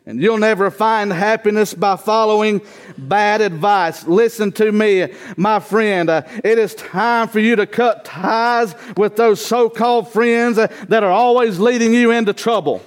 And 0.07 0.21
you'll 0.21 0.39
never 0.39 0.71
find 0.71 1.11
happiness 1.11 1.73
by 1.73 1.97
following 1.97 2.61
bad 2.99 3.41
advice. 3.41 4.07
Listen 4.07 4.53
to 4.53 4.71
me, 4.71 5.09
my 5.39 5.61
friend. 5.61 6.11
Uh, 6.11 6.23
it 6.45 6.59
is 6.59 6.75
time 6.75 7.27
for 7.29 7.41
you 7.41 7.57
to 7.57 7.67
cut 7.67 8.05
ties 8.05 8.75
with 8.99 9.17
those 9.17 9.45
so 9.45 9.71
called 9.71 10.13
friends 10.13 10.59
uh, 10.59 10.67
that 10.89 11.03
are 11.03 11.11
always 11.11 11.59
leading 11.59 11.95
you 11.95 12.11
into 12.11 12.35
trouble. 12.35 12.83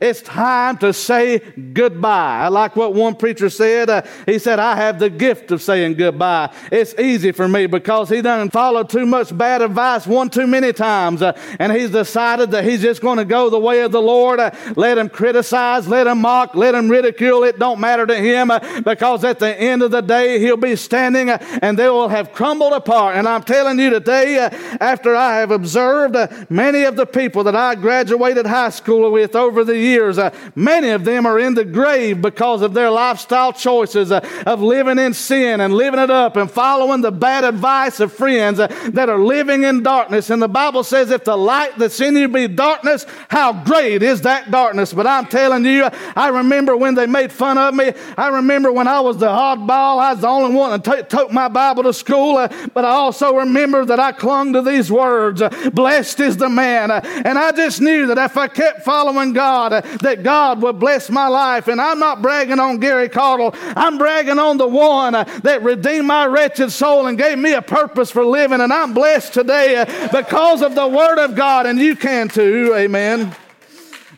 It's 0.00 0.22
time 0.22 0.78
to 0.78 0.94
say 0.94 1.40
goodbye. 1.72 2.40
I 2.40 2.48
like 2.48 2.74
what 2.74 2.94
one 2.94 3.14
preacher 3.14 3.50
said. 3.50 3.90
Uh, 3.90 4.02
he 4.24 4.38
said, 4.38 4.58
I 4.58 4.76
have 4.76 4.98
the 4.98 5.10
gift 5.10 5.50
of 5.50 5.60
saying 5.60 5.94
goodbye. 5.94 6.54
It's 6.72 6.94
easy 6.98 7.32
for 7.32 7.46
me 7.46 7.66
because 7.66 8.08
he 8.08 8.22
done 8.22 8.48
followed 8.48 8.88
too 8.88 9.04
much 9.04 9.36
bad 9.36 9.60
advice 9.60 10.06
one 10.06 10.30
too 10.30 10.46
many 10.46 10.72
times. 10.72 11.20
Uh, 11.20 11.38
and 11.58 11.70
he's 11.70 11.90
decided 11.90 12.50
that 12.52 12.64
he's 12.64 12.80
just 12.80 13.02
going 13.02 13.18
to 13.18 13.26
go 13.26 13.50
the 13.50 13.58
way 13.58 13.82
of 13.82 13.92
the 13.92 14.00
Lord. 14.00 14.40
Uh, 14.40 14.52
let 14.74 14.96
him 14.96 15.10
criticize, 15.10 15.86
let 15.86 16.06
him 16.06 16.22
mock, 16.22 16.54
let 16.54 16.74
him 16.74 16.88
ridicule. 16.88 17.44
It 17.44 17.58
don't 17.58 17.78
matter 17.78 18.06
to 18.06 18.16
him 18.16 18.50
uh, 18.50 18.80
because 18.80 19.22
at 19.22 19.38
the 19.38 19.54
end 19.60 19.82
of 19.82 19.90
the 19.90 20.00
day, 20.00 20.38
he'll 20.38 20.56
be 20.56 20.76
standing 20.76 21.28
uh, 21.28 21.38
and 21.60 21.78
they 21.78 21.90
will 21.90 22.08
have 22.08 22.32
crumbled 22.32 22.72
apart. 22.72 23.16
And 23.16 23.28
I'm 23.28 23.42
telling 23.42 23.78
you 23.78 23.90
today, 23.90 24.38
uh, 24.38 24.48
after 24.80 25.14
I 25.14 25.40
have 25.40 25.50
observed 25.50 26.16
many 26.50 26.84
of 26.84 26.96
the 26.96 27.06
people 27.06 27.44
that 27.44 27.54
I 27.54 27.74
graduated 27.74 28.46
high 28.46 28.70
school 28.70 29.12
with 29.12 29.36
over 29.36 29.62
the 29.62 29.73
years. 29.74 30.18
Uh, 30.18 30.30
many 30.54 30.90
of 30.90 31.04
them 31.04 31.26
are 31.26 31.38
in 31.38 31.54
the 31.54 31.64
grave 31.64 32.22
because 32.22 32.62
of 32.62 32.74
their 32.74 32.90
lifestyle 32.90 33.52
choices 33.52 34.12
uh, 34.12 34.20
of 34.46 34.62
living 34.62 34.98
in 34.98 35.14
sin 35.14 35.60
and 35.60 35.74
living 35.74 36.00
it 36.00 36.10
up 36.10 36.36
and 36.36 36.50
following 36.50 37.00
the 37.00 37.12
bad 37.12 37.44
advice 37.44 38.00
of 38.00 38.12
friends 38.12 38.60
uh, 38.60 38.66
that 38.92 39.08
are 39.08 39.18
living 39.18 39.64
in 39.64 39.82
darkness. 39.82 40.30
And 40.30 40.40
the 40.40 40.48
Bible 40.48 40.84
says, 40.84 41.10
if 41.10 41.24
the 41.24 41.36
light 41.36 41.76
that's 41.78 42.00
in 42.00 42.16
you 42.16 42.28
be 42.28 42.48
darkness, 42.48 43.06
how 43.28 43.52
great 43.64 44.02
is 44.02 44.22
that 44.22 44.50
darkness? 44.50 44.92
But 44.92 45.06
I'm 45.06 45.26
telling 45.26 45.64
you, 45.64 45.88
I 46.16 46.28
remember 46.28 46.76
when 46.76 46.94
they 46.94 47.06
made 47.06 47.32
fun 47.32 47.58
of 47.58 47.74
me. 47.74 47.92
I 48.16 48.28
remember 48.28 48.72
when 48.72 48.88
I 48.88 49.00
was 49.00 49.18
the 49.18 49.26
oddball. 49.26 49.98
I 49.98 50.12
was 50.12 50.20
the 50.20 50.28
only 50.28 50.54
one 50.54 50.80
that 50.80 51.10
took 51.10 51.32
my 51.32 51.48
Bible 51.48 51.82
to 51.84 51.92
school. 51.92 52.36
Uh, 52.36 52.48
but 52.72 52.84
I 52.84 52.90
also 52.90 53.34
remember 53.34 53.84
that 53.84 54.00
I 54.00 54.12
clung 54.12 54.52
to 54.52 54.62
these 54.62 54.90
words, 54.90 55.42
blessed 55.72 56.20
is 56.20 56.36
the 56.36 56.48
man. 56.48 56.90
And 56.90 57.38
I 57.38 57.52
just 57.52 57.80
knew 57.80 58.06
that 58.06 58.18
if 58.18 58.36
I 58.36 58.48
kept 58.48 58.82
following 58.84 59.32
God, 59.32 59.63
that 59.70 60.22
God 60.22 60.62
would 60.62 60.78
bless 60.78 61.10
my 61.10 61.28
life. 61.28 61.68
And 61.68 61.80
I'm 61.80 61.98
not 61.98 62.22
bragging 62.22 62.58
on 62.58 62.78
Gary 62.78 63.08
Caudill. 63.08 63.54
I'm 63.76 63.98
bragging 63.98 64.38
on 64.38 64.56
the 64.56 64.68
one 64.68 65.12
that 65.12 65.62
redeemed 65.62 66.06
my 66.06 66.26
wretched 66.26 66.70
soul 66.70 67.06
and 67.06 67.18
gave 67.18 67.38
me 67.38 67.52
a 67.52 67.62
purpose 67.62 68.10
for 68.10 68.24
living. 68.24 68.60
And 68.60 68.72
I'm 68.72 68.94
blessed 68.94 69.34
today 69.34 69.84
because 70.12 70.62
of 70.62 70.74
the 70.74 70.88
Word 70.88 71.18
of 71.18 71.34
God. 71.34 71.66
And 71.66 71.78
you 71.78 71.96
can 71.96 72.28
too. 72.28 72.74
Amen. 72.76 73.34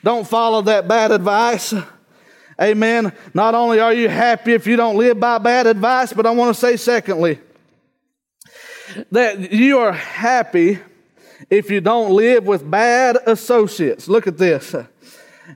Don't 0.02 0.26
follow 0.26 0.62
that 0.62 0.86
bad 0.86 1.10
advice. 1.10 1.74
Amen. 2.60 3.12
Not 3.34 3.54
only 3.54 3.80
are 3.80 3.92
you 3.92 4.08
happy 4.08 4.54
if 4.54 4.66
you 4.66 4.76
don't 4.76 4.96
live 4.96 5.20
by 5.20 5.38
bad 5.38 5.66
advice, 5.66 6.12
but 6.12 6.24
I 6.26 6.30
want 6.30 6.54
to 6.54 6.60
say, 6.60 6.76
secondly, 6.76 7.38
that 9.10 9.52
you 9.52 9.78
are 9.80 9.92
happy 9.92 10.78
if 11.50 11.70
you 11.70 11.80
don't 11.80 12.12
live 12.12 12.46
with 12.46 12.68
bad 12.68 13.18
associates. 13.26 14.08
Look 14.08 14.26
at 14.26 14.38
this. 14.38 14.74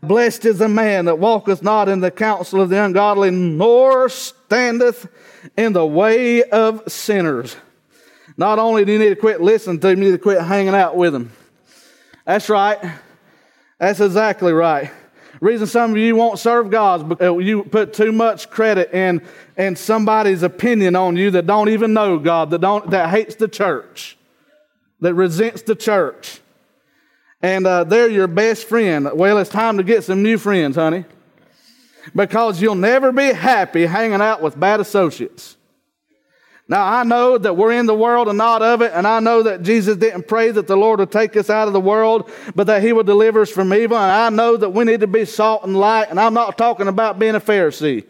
Blessed 0.03 0.45
is 0.45 0.59
the 0.59 0.69
man 0.69 1.07
that 1.07 1.19
walketh 1.19 1.63
not 1.63 1.89
in 1.89 2.01
the 2.01 2.11
counsel 2.11 2.61
of 2.61 2.69
the 2.69 2.83
ungodly, 2.83 3.31
nor 3.31 4.09
standeth 4.09 5.09
in 5.57 5.73
the 5.73 5.87
way 5.87 6.43
of 6.45 6.83
sinners. 6.91 7.57
Not 8.37 8.59
only 8.59 8.85
do 8.85 8.93
you 8.93 8.99
need 8.99 9.09
to 9.09 9.17
quit 9.17 9.41
listening 9.41 9.81
to 9.81 9.89
them, 9.89 9.99
you 9.99 10.07
need 10.07 10.17
to 10.17 10.19
quit 10.19 10.41
hanging 10.41 10.75
out 10.75 10.97
with 10.97 11.13
them. 11.13 11.33
That's 12.25 12.49
right. 12.49 12.79
That's 13.79 14.01
exactly 14.01 14.53
right. 14.53 14.91
Reason 15.41 15.67
some 15.67 15.93
of 15.93 15.97
you 15.97 16.15
won't 16.17 16.39
serve 16.39 16.71
God 16.71 17.01
is 17.01 17.09
because 17.09 17.45
you 17.45 17.65
put 17.65 17.95
too 17.95 18.13
much 18.13 18.51
credit 18.51 18.93
in, 18.93 19.23
in 19.57 19.75
somebody's 19.75 20.43
opinion 20.43 20.97
on 20.97 21.17
you 21.17 21.31
that 21.33 21.47
don't 21.47 21.71
even 21.71 21.95
know 21.95 22.19
God, 22.19 22.51
that, 22.51 22.61
don't, 22.61 22.91
that 22.91 23.09
hates 23.09 23.37
the 23.37 23.49
church, 23.49 24.19
that 25.01 25.15
resents 25.15 25.63
the 25.63 25.75
church. 25.75 26.41
And 27.43 27.67
uh, 27.67 27.85
they're 27.85 28.09
your 28.09 28.27
best 28.27 28.69
friend. 28.69 29.11
Well, 29.15 29.39
it's 29.39 29.51
time 29.51 29.79
to 29.79 29.83
get 29.83 30.05
some 30.05 30.23
new 30.23 30.37
friends, 30.39 30.77
honey. 30.77 31.05
Because 32.15 32.61
you'll 32.61 32.75
never 32.75 33.13
be 33.13 33.33
happy 33.33 33.87
hanging 33.87 34.21
out 34.21 34.43
with 34.43 34.59
bad 34.59 34.81
associates. 34.81 35.57
Now, 36.71 36.87
I 36.87 37.03
know 37.03 37.37
that 37.37 37.57
we're 37.57 37.73
in 37.73 37.87
the 37.87 37.95
world 37.97 38.29
and 38.29 38.39
not 38.39 38.63
of 38.63 38.81
it, 38.81 38.93
and 38.95 39.05
I 39.05 39.19
know 39.19 39.43
that 39.43 39.63
Jesus 39.63 39.97
didn't 39.97 40.29
pray 40.29 40.53
that 40.53 40.69
the 40.69 40.77
Lord 40.77 41.01
would 41.01 41.11
take 41.11 41.37
us 41.37 41.51
out 41.51 41.67
of 41.67 41.75
the 41.75 41.81
world, 41.81 42.31
but 42.55 42.69
that 42.69 42.81
He 42.81 42.93
would 42.93 43.07
deliver 43.07 43.43
us 43.43 43.51
from 43.51 43.75
evil. 43.75 43.97
And 43.97 44.13
I 44.13 44.31
know 44.31 44.57
that 44.57 44.71
we 44.71 44.85
need 44.85 45.01
to 45.01 45.09
be 45.09 45.25
salt 45.25 45.65
and 45.65 45.77
light, 45.77 46.11
and 46.11 46.21
I'm 46.21 46.33
not 46.33 46.57
talking 46.57 46.87
about 46.87 47.19
being 47.19 47.35
a 47.35 47.41
Pharisee. 47.41 48.05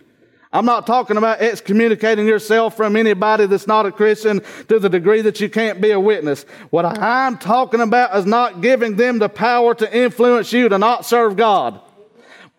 I'm 0.53 0.65
not 0.65 0.85
talking 0.85 1.17
about 1.17 1.41
excommunicating 1.41 2.27
yourself 2.27 2.77
from 2.77 2.97
anybody 2.97 3.47
that's 3.47 3.69
not 3.69 3.87
a 3.87 3.93
Christian 3.93 4.41
to 4.69 4.81
the 4.81 4.89
degree 4.89 5.23
that 5.23 5.41
you 5.41 5.49
can't 5.49 5.81
be 5.81 5.93
a 5.93 6.01
witness. 6.01 6.45
What 6.71 6.85
I'm 6.85 7.39
talking 7.39 7.81
about 7.81 8.17
is 8.17 8.27
not 8.27 8.61
giving 8.61 8.97
them 8.97 9.21
the 9.21 9.29
power 9.29 9.75
to 9.77 9.97
influence 9.97 10.53
you 10.53 10.69
to 10.69 10.79
not 10.79 11.07
serve 11.07 11.37
God. 11.37 11.81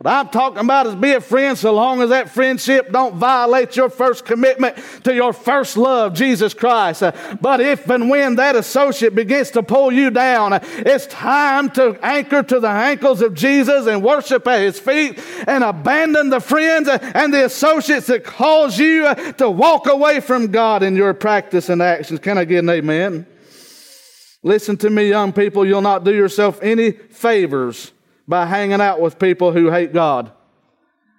What 0.01 0.11
I'm 0.11 0.29
talking 0.29 0.61
about 0.61 0.87
is 0.87 0.95
be 0.95 1.11
a 1.11 1.21
friend 1.21 1.55
so 1.55 1.75
long 1.75 2.01
as 2.01 2.09
that 2.09 2.27
friendship 2.27 2.91
don't 2.91 3.17
violate 3.17 3.75
your 3.75 3.87
first 3.87 4.25
commitment 4.25 4.75
to 5.03 5.13
your 5.13 5.31
first 5.31 5.77
love, 5.77 6.15
Jesus 6.15 6.55
Christ. 6.55 7.03
Uh, 7.03 7.11
but 7.39 7.61
if 7.61 7.87
and 7.87 8.09
when 8.09 8.37
that 8.37 8.55
associate 8.55 9.13
begins 9.13 9.51
to 9.51 9.61
pull 9.61 9.91
you 9.91 10.09
down, 10.09 10.53
uh, 10.53 10.59
it's 10.77 11.05
time 11.05 11.69
to 11.73 11.99
anchor 12.01 12.41
to 12.41 12.59
the 12.59 12.67
ankles 12.67 13.21
of 13.21 13.35
Jesus 13.35 13.85
and 13.85 14.03
worship 14.03 14.47
at 14.47 14.61
his 14.61 14.79
feet 14.79 15.19
and 15.45 15.63
abandon 15.63 16.31
the 16.31 16.39
friends 16.39 16.87
uh, 16.87 16.97
and 17.13 17.31
the 17.31 17.45
associates 17.45 18.07
that 18.07 18.23
cause 18.23 18.79
you 18.79 19.13
to 19.33 19.51
walk 19.51 19.85
away 19.85 20.19
from 20.19 20.47
God 20.47 20.81
in 20.81 20.95
your 20.95 21.13
practice 21.13 21.69
and 21.69 21.79
actions. 21.79 22.19
Can 22.21 22.39
I 22.39 22.45
get 22.45 22.63
an 22.63 22.71
amen? 22.71 23.27
Listen 24.41 24.77
to 24.77 24.89
me, 24.89 25.09
young 25.09 25.31
people. 25.31 25.63
You'll 25.63 25.81
not 25.81 26.03
do 26.03 26.11
yourself 26.11 26.57
any 26.63 26.89
favors 26.89 27.91
by 28.31 28.45
hanging 28.45 28.79
out 28.79 29.01
with 29.01 29.19
people 29.19 29.51
who 29.51 29.69
hate 29.69 29.91
God. 29.91 30.31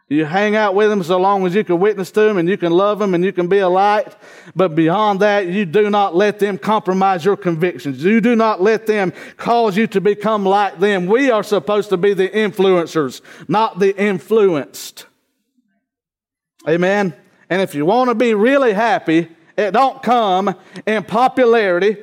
You 0.08 0.24
hang 0.24 0.56
out 0.56 0.74
with 0.74 0.88
them 0.88 1.02
so 1.02 1.18
long 1.18 1.46
as 1.46 1.54
you 1.54 1.62
can 1.62 1.78
witness 1.78 2.10
to 2.12 2.20
them 2.20 2.38
and 2.38 2.48
you 2.48 2.56
can 2.56 2.72
love 2.72 2.98
them 2.98 3.12
and 3.12 3.22
you 3.22 3.34
can 3.34 3.48
be 3.48 3.58
a 3.58 3.68
light. 3.68 4.16
But 4.56 4.74
beyond 4.74 5.20
that, 5.20 5.46
you 5.46 5.66
do 5.66 5.90
not 5.90 6.16
let 6.16 6.38
them 6.38 6.56
compromise 6.56 7.22
your 7.22 7.36
convictions. 7.36 8.02
You 8.02 8.22
do 8.22 8.34
not 8.34 8.62
let 8.62 8.86
them 8.86 9.12
cause 9.36 9.76
you 9.76 9.86
to 9.88 10.00
become 10.00 10.46
like 10.46 10.80
them. 10.80 11.04
We 11.04 11.30
are 11.30 11.42
supposed 11.42 11.90
to 11.90 11.98
be 11.98 12.14
the 12.14 12.30
influencers, 12.30 13.20
not 13.46 13.78
the 13.78 13.94
influenced. 13.94 15.04
Amen. 16.66 17.12
And 17.50 17.60
if 17.60 17.74
you 17.74 17.84
want 17.84 18.08
to 18.08 18.14
be 18.14 18.32
really 18.32 18.72
happy, 18.72 19.28
it 19.58 19.72
don't 19.72 20.02
come 20.02 20.54
in 20.86 21.02
popularity. 21.04 21.98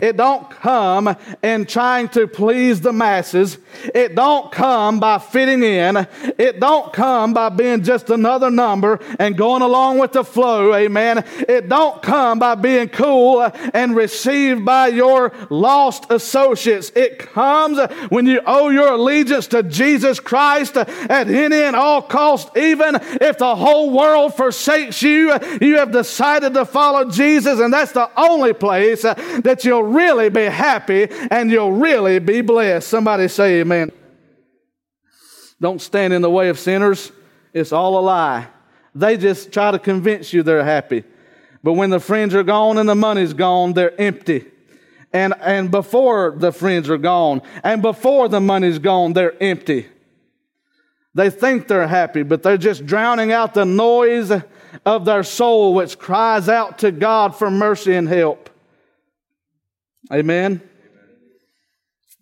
It 0.00 0.16
don't 0.16 0.50
come 0.50 1.16
in 1.42 1.66
trying 1.66 2.08
to 2.10 2.26
please 2.26 2.80
the 2.80 2.92
masses. 2.92 3.58
It 3.94 4.14
don't 4.14 4.52
come 4.52 5.00
by 5.00 5.18
fitting 5.18 5.62
in. 5.62 6.06
It 6.38 6.60
don't 6.60 6.92
come 6.92 7.34
by 7.34 7.48
being 7.48 7.82
just 7.82 8.10
another 8.10 8.50
number 8.50 9.00
and 9.18 9.36
going 9.36 9.62
along 9.62 9.98
with 9.98 10.12
the 10.12 10.24
flow. 10.24 10.74
Amen. 10.74 11.24
It 11.48 11.68
don't 11.68 12.02
come 12.02 12.38
by 12.38 12.54
being 12.54 12.88
cool 12.88 13.50
and 13.74 13.96
received 13.96 14.64
by 14.64 14.88
your 14.88 15.32
lost 15.50 16.10
associates. 16.10 16.90
It 16.94 17.18
comes 17.18 17.78
when 18.08 18.26
you 18.26 18.40
owe 18.46 18.68
your 18.68 18.92
allegiance 18.92 19.46
to 19.48 19.62
Jesus 19.62 20.20
Christ 20.20 20.76
at 20.76 21.28
any 21.28 21.56
and 21.56 21.76
all 21.76 22.02
cost. 22.02 22.56
Even 22.56 22.96
if 22.96 23.38
the 23.38 23.56
whole 23.56 23.90
world 23.90 24.34
forsakes 24.34 25.02
you, 25.02 25.32
you 25.60 25.78
have 25.78 25.92
decided 25.92 26.54
to 26.54 26.64
follow 26.64 27.10
Jesus, 27.10 27.60
and 27.60 27.72
that's 27.72 27.92
the 27.92 28.10
only 28.16 28.52
place 28.52 29.02
that 29.02 29.64
you'll 29.72 29.84
really 29.84 30.28
be 30.28 30.44
happy 30.44 31.08
and 31.30 31.50
you'll 31.50 31.72
really 31.72 32.18
be 32.18 32.42
blessed. 32.42 32.86
Somebody 32.86 33.26
say 33.26 33.60
amen. 33.60 33.90
Don't 35.62 35.80
stand 35.80 36.12
in 36.12 36.20
the 36.20 36.28
way 36.28 36.50
of 36.50 36.58
sinners. 36.58 37.10
It's 37.54 37.72
all 37.72 37.98
a 37.98 38.02
lie. 38.02 38.48
They 38.94 39.16
just 39.16 39.50
try 39.50 39.70
to 39.70 39.78
convince 39.78 40.30
you 40.34 40.42
they're 40.42 40.62
happy. 40.62 41.04
But 41.62 41.72
when 41.72 41.88
the 41.88 42.00
friends 42.00 42.34
are 42.34 42.42
gone 42.42 42.76
and 42.76 42.86
the 42.86 42.94
money's 42.94 43.32
gone, 43.32 43.72
they're 43.72 43.98
empty. 43.98 44.44
And, 45.10 45.32
and 45.40 45.70
before 45.70 46.34
the 46.36 46.52
friends 46.52 46.90
are 46.90 46.98
gone 46.98 47.40
and 47.64 47.80
before 47.80 48.28
the 48.28 48.40
money's 48.40 48.78
gone, 48.78 49.14
they're 49.14 49.42
empty. 49.42 49.86
They 51.14 51.30
think 51.30 51.66
they're 51.66 51.88
happy, 51.88 52.24
but 52.24 52.42
they're 52.42 52.58
just 52.58 52.84
drowning 52.84 53.32
out 53.32 53.54
the 53.54 53.64
noise 53.64 54.30
of 54.84 55.04
their 55.06 55.22
soul, 55.22 55.72
which 55.72 55.98
cries 55.98 56.50
out 56.50 56.78
to 56.80 56.92
God 56.92 57.34
for 57.34 57.50
mercy 57.50 57.94
and 57.94 58.08
help. 58.08 58.50
Amen. 60.10 60.60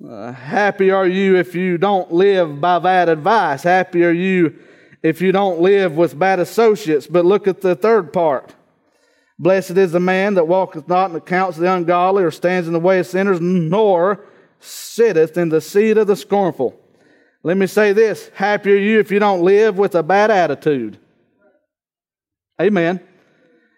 Uh, 0.06 0.32
happy 0.32 0.90
are 0.90 1.06
you 1.06 1.36
if 1.36 1.54
you 1.54 1.78
don't 1.78 2.12
live 2.12 2.60
by 2.60 2.78
bad 2.78 3.08
advice. 3.08 3.62
Happy 3.62 4.04
are 4.04 4.12
you 4.12 4.58
if 5.02 5.20
you 5.20 5.30
don't 5.32 5.60
live 5.60 5.96
with 5.96 6.18
bad 6.18 6.40
associates. 6.40 7.06
But 7.06 7.24
look 7.24 7.46
at 7.46 7.60
the 7.60 7.74
third 7.74 8.12
part. 8.12 8.54
Blessed 9.38 9.72
is 9.72 9.92
the 9.92 10.00
man 10.00 10.34
that 10.34 10.48
walketh 10.48 10.88
not 10.88 11.06
in 11.06 11.12
the 11.14 11.20
counts 11.20 11.56
of 11.56 11.62
the 11.62 11.72
ungodly, 11.72 12.22
or 12.22 12.30
stands 12.30 12.66
in 12.66 12.74
the 12.74 12.80
way 12.80 12.98
of 12.98 13.06
sinners, 13.06 13.40
nor 13.40 14.24
sitteth 14.58 15.38
in 15.38 15.48
the 15.48 15.62
seat 15.62 15.96
of 15.96 16.06
the 16.06 16.16
scornful. 16.16 16.78
Let 17.42 17.56
me 17.56 17.66
say 17.66 17.94
this 17.94 18.30
happy 18.34 18.72
are 18.72 18.76
you 18.76 19.00
if 19.00 19.10
you 19.10 19.18
don't 19.18 19.42
live 19.42 19.78
with 19.78 19.94
a 19.94 20.02
bad 20.02 20.30
attitude. 20.30 20.98
Amen. 22.60 23.00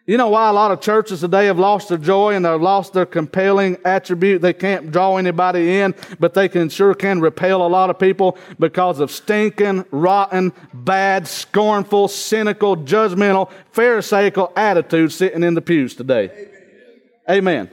You 0.04 0.16
know 0.16 0.30
why 0.30 0.48
a 0.48 0.52
lot 0.52 0.72
of 0.72 0.80
churches 0.80 1.20
today 1.20 1.46
have 1.46 1.60
lost 1.60 1.88
their 1.88 1.98
joy 1.98 2.34
and 2.34 2.44
they've 2.44 2.60
lost 2.60 2.92
their 2.92 3.06
compelling 3.06 3.76
attribute? 3.84 4.42
They 4.42 4.52
can't 4.52 4.90
draw 4.90 5.16
anybody 5.16 5.78
in, 5.78 5.94
but 6.18 6.34
they 6.34 6.48
can 6.48 6.68
sure 6.70 6.92
can 6.92 7.20
repel 7.20 7.64
a 7.64 7.68
lot 7.68 7.88
of 7.88 8.00
people 8.00 8.36
because 8.58 8.98
of 8.98 9.12
stinking, 9.12 9.84
rotten, 9.92 10.52
bad, 10.74 11.28
scornful, 11.28 12.08
cynical, 12.08 12.76
judgmental, 12.76 13.52
pharisaical 13.72 14.52
attitudes 14.56 15.14
sitting 15.14 15.44
in 15.44 15.54
the 15.54 15.62
pews 15.62 15.94
today. 15.94 16.48
Amen. 17.30 17.68
Amen. 17.68 17.70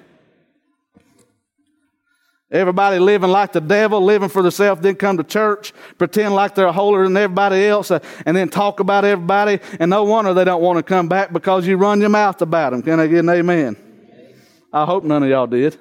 Everybody 2.52 2.98
living 2.98 3.30
like 3.30 3.52
the 3.52 3.62
devil, 3.62 4.04
living 4.04 4.30
for 4.30 4.42
themselves, 4.42 4.82
then 4.82 4.96
come 4.96 5.18
to 5.18 5.24
church, 5.24 5.72
pretend 6.00 6.34
like 6.34 6.56
they're 6.56 6.72
holier 6.72 7.04
than 7.04 7.16
everybody 7.16 7.66
else, 7.66 7.92
uh, 7.92 8.00
and 8.26 8.36
then 8.36 8.50
talk 8.50 8.80
about 8.80 9.06
everybody. 9.06 9.60
And 9.80 9.92
no 9.92 10.04
wonder 10.04 10.34
they 10.34 10.46
don't 10.46 10.62
want 10.62 10.78
to 10.78 10.84
come 10.84 11.08
back 11.08 11.32
because 11.32 11.68
you 11.68 11.78
run 11.78 12.00
your 12.00 12.10
mouth 12.10 12.42
about 12.42 12.72
them. 12.72 12.82
Can 12.82 13.00
I 13.00 13.06
get 13.06 13.20
an 13.20 13.30
amen? 13.30 13.78
I 14.74 14.86
hope 14.86 15.04
none 15.04 15.22
of 15.22 15.30
y'all 15.30 15.46
did. 15.46 15.78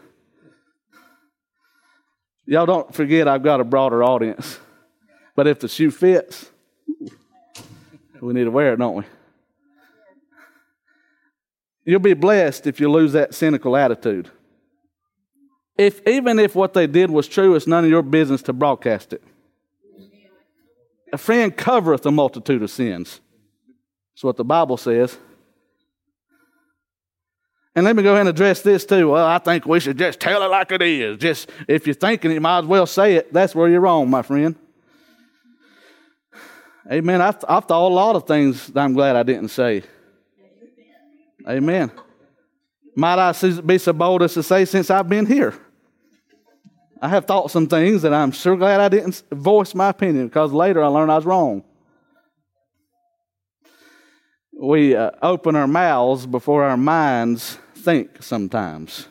Y'all 2.45 2.67
don't 2.67 2.95
forget 2.95 3.29
I've 3.29 3.43
got 3.43 3.61
a 3.61 3.65
broader 3.65 4.05
audience. 4.05 4.59
But 5.35 5.47
if 5.47 5.61
the 5.61 5.69
shoe 5.69 5.91
fits, 5.91 6.51
we 8.21 8.35
need 8.35 8.45
to 8.45 8.51
wear 8.51 8.75
it, 8.75 8.79
don't 8.79 8.97
we? 8.97 9.05
You'll 11.87 12.01
be 12.01 12.15
blessed 12.15 12.67
if 12.67 12.79
you 12.79 12.91
lose 12.91 13.13
that 13.13 13.35
cynical 13.35 13.75
attitude 13.75 14.31
if 15.79 16.07
even 16.07 16.41
if 16.41 16.57
what 16.57 16.75
they 16.75 16.89
did 16.89 17.11
was 17.11 17.29
true, 17.29 17.55
it's 17.55 17.67
none 17.67 17.85
of 17.85 17.91
your 17.91 18.03
business 18.03 18.43
to 18.43 18.53
broadcast 18.53 19.13
it. 19.13 19.23
A 21.13 21.17
friend 21.17 21.57
covereth 21.57 22.05
a 22.05 22.11
multitude 22.11 22.63
of 22.63 22.71
sins. 22.71 23.21
That's 24.15 24.25
what 24.25 24.37
the 24.37 24.45
Bible 24.45 24.77
says. 24.77 25.17
And 27.75 27.85
let 27.85 27.95
me 27.95 28.03
go 28.03 28.11
ahead 28.11 28.23
and 28.23 28.29
address 28.29 28.61
this 28.61 28.85
too. 28.85 29.11
Well, 29.11 29.25
I 29.25 29.39
think 29.39 29.65
we 29.65 29.79
should 29.79 29.97
just 29.97 30.19
tell 30.19 30.43
it 30.43 30.47
like 30.47 30.73
it 30.73 30.83
is. 30.83 31.19
Just 31.19 31.49
if 31.69 31.87
you're 31.87 31.95
thinking 31.95 32.33
you 32.33 32.41
might 32.41 32.59
as 32.59 32.65
well 32.67 32.87
say 32.87 33.15
it. 33.15 33.33
That's 33.33 33.55
where 33.55 33.69
you're 33.69 33.81
wrong, 33.81 34.11
my 34.11 34.23
friend. 34.23 34.57
Amen. 36.91 37.21
I've, 37.21 37.37
I've 37.49 37.67
thought 37.67 37.89
a 37.89 37.95
lot 37.95 38.17
of 38.17 38.27
things 38.27 38.67
that 38.67 38.81
I'm 38.81 38.95
glad 38.95 39.15
I 39.15 39.23
didn't 39.23 39.51
say. 39.51 39.85
Amen. 41.49 41.93
Might 42.97 43.19
I 43.19 43.61
be 43.61 43.79
so 43.79 43.93
bold 43.93 44.23
as 44.23 44.35
to 44.35 44.43
say 44.43 44.65
since 44.65 44.91
I've 44.91 45.09
been 45.09 45.25
here? 45.25 45.55
I 47.01 47.09
have 47.09 47.27
thought 47.27 47.51
some 47.51 47.67
things 47.67 48.03
that 48.03 48.13
I'm 48.13 48.33
sure 48.33 48.57
glad 48.57 48.81
I 48.81 48.89
didn't 48.89 49.23
voice 49.31 49.75
my 49.75 49.89
opinion 49.89 50.27
because 50.27 50.53
later 50.53 50.83
I 50.83 50.89
learned 50.89 51.13
I 51.13 51.17
was 51.17 51.27
wrong. 51.27 51.65
we 54.59 54.97
uh, 54.97 55.13
open 55.23 55.55
our 55.55 55.69
mouths 55.69 56.27
before 56.27 56.65
our 56.65 56.77
minds 56.77 57.59
think 57.77 58.23
sometimes. 58.23 59.07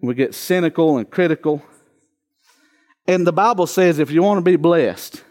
We 0.00 0.14
get 0.14 0.34
cynical 0.34 0.98
and 0.98 1.10
critical. 1.10 1.62
And 3.06 3.26
the 3.26 3.32
Bible 3.32 3.66
says 3.66 3.98
if 3.98 4.10
you 4.10 4.22
want 4.22 4.38
to 4.38 4.42
be 4.42 4.56
blessed, 4.56 5.22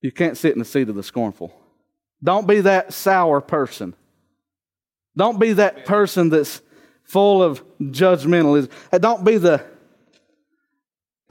you 0.00 0.12
can't 0.12 0.36
sit 0.36 0.52
in 0.52 0.60
the 0.60 0.64
seat 0.64 0.88
of 0.88 0.94
the 0.94 1.02
scornful. 1.02 1.52
Don't 2.22 2.46
be 2.46 2.60
that 2.60 2.92
sour 2.92 3.40
person. 3.40 3.94
Don't 5.16 5.40
be 5.40 5.52
that 5.54 5.84
person 5.84 6.28
that's 6.28 6.62
full 7.02 7.42
of 7.42 7.64
judgmentalism. 7.80 8.70
Don't 9.00 9.24
be 9.24 9.38
the, 9.38 9.64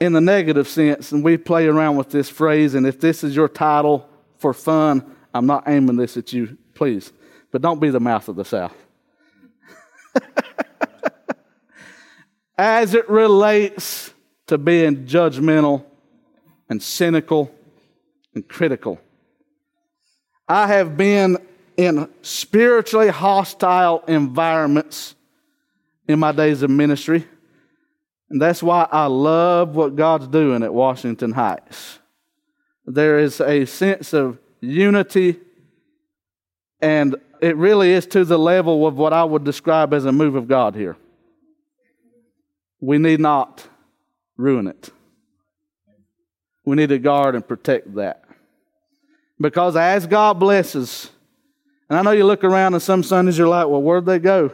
in 0.00 0.14
the 0.14 0.20
negative 0.20 0.66
sense, 0.66 1.12
and 1.12 1.22
we 1.22 1.36
play 1.36 1.66
around 1.66 1.96
with 1.96 2.10
this 2.10 2.28
phrase, 2.28 2.74
and 2.74 2.86
if 2.86 2.98
this 3.00 3.22
is 3.22 3.36
your 3.36 3.48
title 3.48 4.08
for 4.38 4.54
fun, 4.54 5.14
I'm 5.34 5.46
not 5.46 5.64
aiming 5.68 5.96
this 5.96 6.16
at 6.16 6.32
you, 6.32 6.56
please. 6.74 7.12
But 7.52 7.62
don't 7.62 7.80
be 7.80 7.90
the 7.90 8.00
mouth 8.00 8.28
of 8.28 8.36
the 8.36 8.44
South. 8.44 8.74
As 12.58 12.94
it 12.94 13.08
relates 13.08 14.12
to 14.46 14.58
being 14.58 15.06
judgmental 15.06 15.84
and 16.68 16.82
cynical 16.82 17.54
and 18.34 18.48
critical. 18.48 19.00
I 20.48 20.66
have 20.68 20.96
been 20.96 21.38
in 21.76 22.08
spiritually 22.22 23.08
hostile 23.08 24.02
environments 24.08 25.14
in 26.08 26.18
my 26.18 26.32
days 26.32 26.62
of 26.62 26.70
ministry. 26.70 27.26
And 28.30 28.40
that's 28.40 28.62
why 28.62 28.86
I 28.90 29.06
love 29.06 29.74
what 29.74 29.96
God's 29.96 30.28
doing 30.28 30.62
at 30.62 30.72
Washington 30.72 31.32
Heights. 31.32 31.98
There 32.86 33.18
is 33.18 33.40
a 33.40 33.64
sense 33.66 34.12
of 34.12 34.38
unity, 34.60 35.38
and 36.80 37.16
it 37.40 37.56
really 37.56 37.92
is 37.92 38.06
to 38.06 38.24
the 38.24 38.38
level 38.38 38.86
of 38.86 38.94
what 38.94 39.12
I 39.12 39.24
would 39.24 39.44
describe 39.44 39.92
as 39.92 40.04
a 40.04 40.12
move 40.12 40.36
of 40.36 40.46
God 40.46 40.74
here. 40.74 40.96
We 42.80 42.98
need 42.98 43.20
not 43.20 43.66
ruin 44.36 44.68
it. 44.68 44.90
We 46.64 46.76
need 46.76 46.90
to 46.90 46.98
guard 46.98 47.34
and 47.34 47.46
protect 47.46 47.94
that. 47.96 48.24
Because 49.40 49.74
as 49.74 50.06
God 50.06 50.38
blesses, 50.38 51.10
and 51.88 51.98
I 51.98 52.02
know 52.02 52.12
you 52.12 52.24
look 52.24 52.44
around 52.44 52.74
and 52.74 52.82
some 52.82 53.02
Sundays 53.02 53.36
you're 53.36 53.48
like, 53.48 53.66
well, 53.66 53.82
where'd 53.82 54.06
they 54.06 54.18
go? 54.18 54.52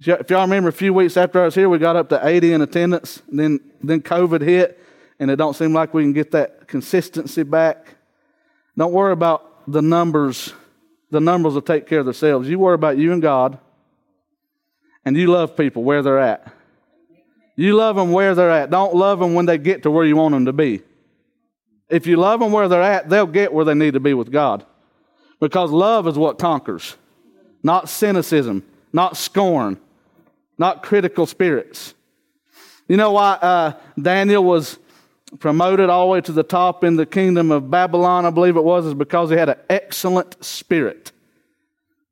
If 0.00 0.30
y'all 0.30 0.42
remember 0.42 0.68
a 0.68 0.72
few 0.72 0.92
weeks 0.92 1.16
after 1.16 1.40
I 1.40 1.44
was 1.44 1.54
here, 1.54 1.68
we 1.68 1.78
got 1.78 1.96
up 1.96 2.08
to 2.10 2.26
80 2.26 2.52
in 2.52 2.62
attendance, 2.62 3.22
then, 3.28 3.60
then 3.82 4.00
COVID 4.02 4.42
hit, 4.42 4.78
and 5.18 5.30
it 5.30 5.36
don't 5.36 5.54
seem 5.54 5.72
like 5.72 5.94
we 5.94 6.02
can 6.02 6.12
get 6.12 6.32
that 6.32 6.66
consistency 6.66 7.42
back. 7.42 7.94
Don't 8.76 8.92
worry 8.92 9.12
about 9.12 9.70
the 9.70 9.80
numbers. 9.80 10.52
The 11.10 11.20
numbers 11.20 11.54
will 11.54 11.62
take 11.62 11.86
care 11.86 12.00
of 12.00 12.06
themselves. 12.06 12.48
You 12.48 12.58
worry 12.58 12.74
about 12.74 12.98
you 12.98 13.12
and 13.12 13.22
God, 13.22 13.58
and 15.04 15.16
you 15.16 15.28
love 15.28 15.56
people 15.56 15.84
where 15.84 16.02
they're 16.02 16.18
at. 16.18 16.52
You 17.56 17.74
love 17.74 17.94
them 17.94 18.10
where 18.10 18.34
they're 18.34 18.50
at. 18.50 18.70
Don't 18.70 18.96
love 18.96 19.20
them 19.20 19.34
when 19.34 19.46
they 19.46 19.58
get 19.58 19.84
to 19.84 19.90
where 19.90 20.04
you 20.04 20.16
want 20.16 20.32
them 20.32 20.46
to 20.46 20.52
be. 20.52 20.82
If 21.88 22.08
you 22.08 22.16
love 22.16 22.40
them 22.40 22.50
where 22.50 22.68
they're 22.68 22.82
at, 22.82 23.08
they'll 23.08 23.26
get 23.26 23.52
where 23.52 23.64
they 23.64 23.74
need 23.74 23.94
to 23.94 24.00
be 24.00 24.12
with 24.12 24.32
God. 24.32 24.66
Because 25.40 25.70
love 25.70 26.08
is 26.08 26.18
what 26.18 26.38
conquers, 26.38 26.96
not 27.62 27.88
cynicism, 27.88 28.64
not 28.94 29.16
scorn, 29.16 29.78
not 30.56 30.82
critical 30.82 31.26
spirits. 31.26 31.94
You 32.88 32.96
know 32.96 33.10
why 33.10 33.32
uh, 33.32 33.72
Daniel 34.00 34.44
was 34.44 34.78
promoted 35.40 35.90
all 35.90 36.06
the 36.06 36.12
way 36.12 36.20
to 36.20 36.32
the 36.32 36.44
top 36.44 36.84
in 36.84 36.94
the 36.94 37.04
kingdom 37.04 37.50
of 37.50 37.70
Babylon, 37.70 38.24
I 38.24 38.30
believe 38.30 38.56
it 38.56 38.62
was, 38.62 38.86
is 38.86 38.94
because 38.94 39.30
he 39.30 39.36
had 39.36 39.48
an 39.48 39.58
excellent 39.68 40.42
spirit. 40.44 41.10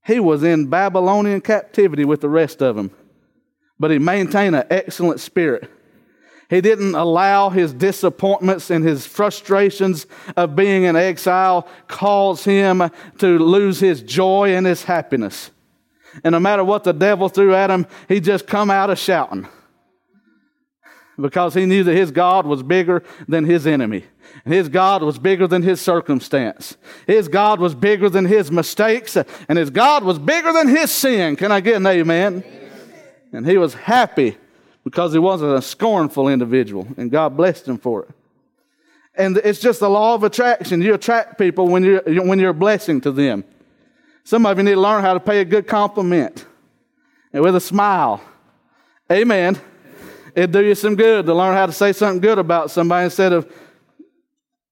He 0.05 0.19
was 0.19 0.43
in 0.43 0.67
Babylonian 0.67 1.41
captivity 1.41 2.05
with 2.05 2.21
the 2.21 2.29
rest 2.29 2.61
of 2.61 2.75
them, 2.75 2.91
but 3.79 3.93
he 3.93 4.01
maintained 4.01 4.57
an 4.57 4.67
excellent 4.69 5.21
spirit. 5.21 5.71
He 6.51 6.61
didn't 6.61 6.97
allow 6.97 7.51
his 7.51 7.73
disappointments 7.73 8.71
and 8.71 8.85
his 8.85 9.07
frustrations 9.07 10.07
of 10.37 10.57
being 10.57 10.83
in 10.83 10.97
exile 10.97 11.69
cause 11.87 12.43
him 12.43 12.91
to 13.19 13.39
lose 13.39 13.79
his 13.79 14.03
joy 14.03 14.55
and 14.57 14.67
his 14.67 14.83
happiness. 14.83 15.53
And 16.25 16.33
no 16.33 16.41
matter 16.41 16.65
what 16.65 16.85
the 16.85 16.93
devil 16.93 17.29
threw 17.29 17.55
at 17.55 17.71
him, 17.71 17.87
he 18.09 18.21
just 18.21 18.47
come 18.47 18.71
out 18.71 18.91
of 18.91 18.99
shouting 18.99 19.49
because 21.21 21.55
he 21.55 21.67
knew 21.67 21.85
that 21.85 21.95
his 21.95 22.11
God 22.11 22.47
was 22.47 22.63
bigger 22.63 23.03
than 23.29 23.45
his 23.45 23.67
enemy. 23.67 24.05
And 24.45 24.55
his 24.55 24.69
God 24.69 25.03
was 25.03 25.19
bigger 25.19 25.47
than 25.47 25.63
his 25.63 25.81
circumstance. 25.81 26.77
His 27.07 27.29
God 27.29 27.61
was 27.61 27.75
bigger 27.75 28.09
than 28.09 28.25
his 28.25 28.51
mistakes. 28.51 29.17
And 29.17 29.59
his 29.59 29.71
God 29.71 30.05
was 30.05 30.19
bigger 30.19 30.53
than 30.53 30.69
his 30.69 30.91
sin. 30.91 31.37
Can 31.37 31.53
I 31.53 31.61
get 31.61 31.77
an 31.77 31.87
amen? 31.87 32.45
And 33.33 33.47
he 33.47 33.59
was 33.59 33.75
happy 33.75 34.37
because 34.85 35.13
he 35.13 35.19
wasn't 35.19 35.55
a 35.55 35.63
scornful 35.63 36.29
individual. 36.29 36.89
And 36.97 37.11
God 37.11 37.37
blessed 37.37 37.69
him 37.69 37.79
for 37.79 38.05
it. 38.05 38.11
And 39.15 39.37
it's 39.39 39.61
just 39.61 39.81
the 39.81 39.91
law 39.91 40.15
of 40.15 40.25
attraction. 40.25 40.81
You 40.81 40.95
attract 40.95 41.39
people 41.39 41.69
when 41.69 41.85
you're, 41.85 42.03
when 42.25 42.39
you're 42.39 42.51
a 42.51 42.55
blessing 42.55 43.01
to 43.03 43.13
them. 43.13 43.45
Some 44.25 44.47
of 44.47 44.57
you 44.57 44.65
need 44.65 44.75
to 44.75 44.81
learn 44.81 45.03
how 45.03 45.15
to 45.15 45.21
pay 45.21 45.41
a 45.41 45.45
good 45.45 45.67
compliment 45.67 46.47
and 47.33 47.43
with 47.43 47.57
a 47.57 47.61
smile. 47.61 48.21
Amen. 49.11 49.61
It'd 50.35 50.53
do 50.53 50.65
you 50.65 50.75
some 50.75 50.97
good 50.97 51.27
to 51.27 51.35
learn 51.35 51.55
how 51.55 51.67
to 51.67 51.73
say 51.73 51.93
something 51.93 52.21
good 52.21 52.39
about 52.39 52.71
somebody 52.71 53.05
instead 53.05 53.33
of 53.33 53.53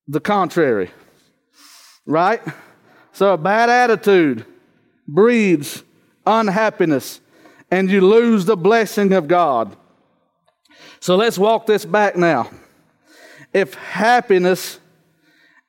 the 0.09 0.21
contrary. 0.21 0.91
Right? 2.07 2.41
So 3.13 3.35
a 3.35 3.39
bad 3.39 3.69
attitude 3.69 4.47
breeds 5.07 5.83
unhappiness 6.27 7.21
and 7.71 7.91
you 7.91 8.01
lose 8.01 8.45
the 8.45 8.57
blessing 8.57 9.13
of 9.13 9.29
God. 9.29 9.77
So 11.01 11.17
let's 11.17 11.39
walk 11.39 11.67
this 11.67 11.85
back 11.85 12.17
now. 12.17 12.51
If 13.53 13.75
happiness 13.75 14.79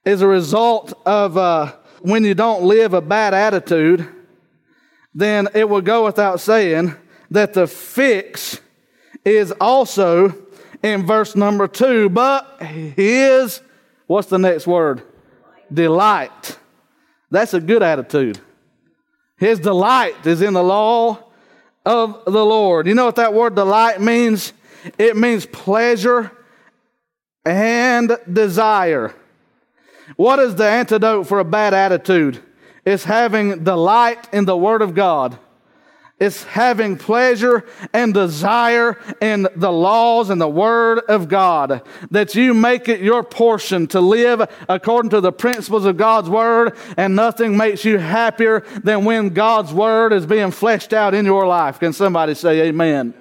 is 0.05 0.21
a 0.21 0.27
result 0.27 0.93
of 1.05 1.37
uh, 1.37 1.73
when 2.01 2.23
you 2.23 2.33
don't 2.33 2.63
live 2.63 2.93
a 2.93 3.01
bad 3.01 3.33
attitude, 3.33 4.07
then 5.13 5.47
it 5.53 5.67
will 5.69 5.81
go 5.81 6.05
without 6.05 6.39
saying 6.39 6.95
that 7.29 7.53
the 7.53 7.67
fix 7.67 8.59
is 9.25 9.51
also 9.59 10.35
in 10.83 11.05
verse 11.05 11.35
number 11.35 11.67
two, 11.67 12.09
but 12.09 12.61
his, 12.61 13.61
what's 14.07 14.29
the 14.29 14.39
next 14.39 14.65
word? 14.65 15.03
Delight. 15.71 16.57
That's 17.29 17.53
a 17.53 17.59
good 17.59 17.83
attitude. 17.83 18.39
His 19.37 19.59
delight 19.59 20.25
is 20.25 20.41
in 20.41 20.53
the 20.53 20.63
law 20.63 21.19
of 21.85 22.23
the 22.25 22.45
Lord. 22.45 22.87
You 22.87 22.93
know 22.93 23.05
what 23.05 23.15
that 23.15 23.33
word 23.33 23.55
delight 23.55 24.01
means? 24.01 24.53
It 24.97 25.15
means 25.15 25.45
pleasure 25.45 26.31
and 27.45 28.17
desire. 28.31 29.15
What 30.15 30.39
is 30.39 30.55
the 30.55 30.67
antidote 30.67 31.27
for 31.27 31.39
a 31.39 31.45
bad 31.45 31.73
attitude? 31.73 32.41
It's 32.85 33.03
having 33.03 33.63
delight 33.63 34.27
in 34.33 34.45
the 34.45 34.57
Word 34.57 34.81
of 34.81 34.95
God. 34.95 35.37
It's 36.19 36.43
having 36.43 36.97
pleasure 36.97 37.65
and 37.93 38.13
desire 38.13 38.99
in 39.19 39.47
the 39.55 39.71
laws 39.71 40.29
and 40.29 40.39
the 40.39 40.47
Word 40.47 40.99
of 41.09 41.27
God. 41.27 41.81
That 42.11 42.35
you 42.35 42.53
make 42.53 42.87
it 42.87 43.01
your 43.01 43.23
portion 43.23 43.87
to 43.87 43.99
live 43.99 44.47
according 44.69 45.09
to 45.11 45.21
the 45.21 45.31
principles 45.31 45.85
of 45.85 45.97
God's 45.97 46.29
Word, 46.29 46.77
and 46.95 47.15
nothing 47.15 47.57
makes 47.57 47.83
you 47.83 47.97
happier 47.97 48.59
than 48.83 49.03
when 49.03 49.29
God's 49.29 49.73
Word 49.73 50.13
is 50.13 50.27
being 50.27 50.51
fleshed 50.51 50.93
out 50.93 51.15
in 51.15 51.25
your 51.25 51.47
life. 51.47 51.79
Can 51.79 51.91
somebody 51.91 52.35
say 52.35 52.67
amen? 52.67 53.15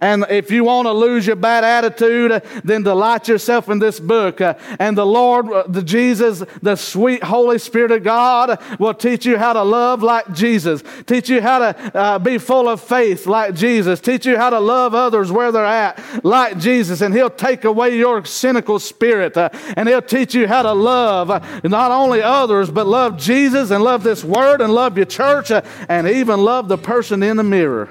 And 0.00 0.24
if 0.30 0.50
you 0.50 0.64
want 0.64 0.86
to 0.86 0.92
lose 0.92 1.26
your 1.26 1.36
bad 1.36 1.64
attitude, 1.64 2.42
then 2.64 2.82
delight 2.82 3.28
yourself 3.28 3.68
in 3.68 3.78
this 3.78 3.98
book. 4.00 4.40
And 4.40 4.96
the 4.96 5.06
Lord, 5.06 5.72
the 5.72 5.82
Jesus, 5.82 6.42
the 6.62 6.76
sweet 6.76 7.22
Holy 7.22 7.58
Spirit 7.58 7.90
of 7.90 8.02
God 8.02 8.62
will 8.78 8.94
teach 8.94 9.26
you 9.26 9.38
how 9.38 9.52
to 9.52 9.62
love 9.62 10.02
like 10.02 10.32
Jesus, 10.32 10.82
teach 11.06 11.28
you 11.28 11.40
how 11.40 11.58
to 11.58 11.96
uh, 11.96 12.18
be 12.18 12.38
full 12.38 12.68
of 12.68 12.80
faith 12.80 13.26
like 13.26 13.54
Jesus, 13.54 14.00
teach 14.00 14.26
you 14.26 14.36
how 14.36 14.50
to 14.50 14.60
love 14.60 14.94
others 14.94 15.32
where 15.32 15.52
they're 15.52 15.64
at 15.64 16.24
like 16.24 16.58
Jesus. 16.58 17.00
And 17.00 17.14
He'll 17.14 17.30
take 17.30 17.64
away 17.64 17.96
your 17.96 18.24
cynical 18.24 18.78
spirit 18.78 19.36
uh, 19.36 19.50
and 19.76 19.88
He'll 19.88 20.02
teach 20.02 20.34
you 20.34 20.46
how 20.46 20.62
to 20.62 20.72
love 20.72 21.30
uh, 21.30 21.40
not 21.64 21.90
only 21.90 22.22
others, 22.22 22.70
but 22.70 22.86
love 22.86 23.16
Jesus 23.18 23.70
and 23.70 23.82
love 23.82 24.02
this 24.02 24.24
word 24.24 24.60
and 24.60 24.72
love 24.72 24.96
your 24.96 25.06
church 25.06 25.50
uh, 25.50 25.62
and 25.88 26.08
even 26.08 26.40
love 26.40 26.68
the 26.68 26.78
person 26.78 27.22
in 27.22 27.36
the 27.36 27.42
mirror. 27.42 27.88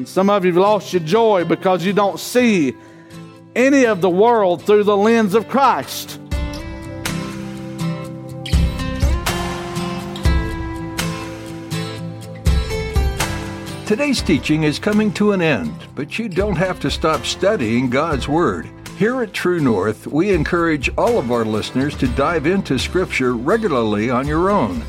And 0.00 0.08
some 0.08 0.30
of 0.30 0.46
you 0.46 0.52
have 0.52 0.62
lost 0.62 0.94
your 0.94 1.02
joy 1.02 1.44
because 1.44 1.84
you 1.84 1.92
don't 1.92 2.18
see 2.18 2.74
any 3.54 3.84
of 3.84 4.00
the 4.00 4.08
world 4.08 4.64
through 4.64 4.84
the 4.84 4.96
lens 4.96 5.34
of 5.34 5.46
Christ. 5.46 6.18
Today's 13.86 14.22
teaching 14.22 14.62
is 14.62 14.78
coming 14.78 15.12
to 15.12 15.32
an 15.32 15.42
end, 15.42 15.74
but 15.94 16.18
you 16.18 16.30
don't 16.30 16.56
have 16.56 16.80
to 16.80 16.90
stop 16.90 17.26
studying 17.26 17.90
God's 17.90 18.26
Word. 18.26 18.70
Here 18.96 19.20
at 19.20 19.34
True 19.34 19.60
North, 19.60 20.06
we 20.06 20.32
encourage 20.32 20.88
all 20.96 21.18
of 21.18 21.30
our 21.30 21.44
listeners 21.44 21.94
to 21.98 22.08
dive 22.08 22.46
into 22.46 22.78
Scripture 22.78 23.34
regularly 23.34 24.08
on 24.08 24.26
your 24.26 24.48
own. 24.48 24.82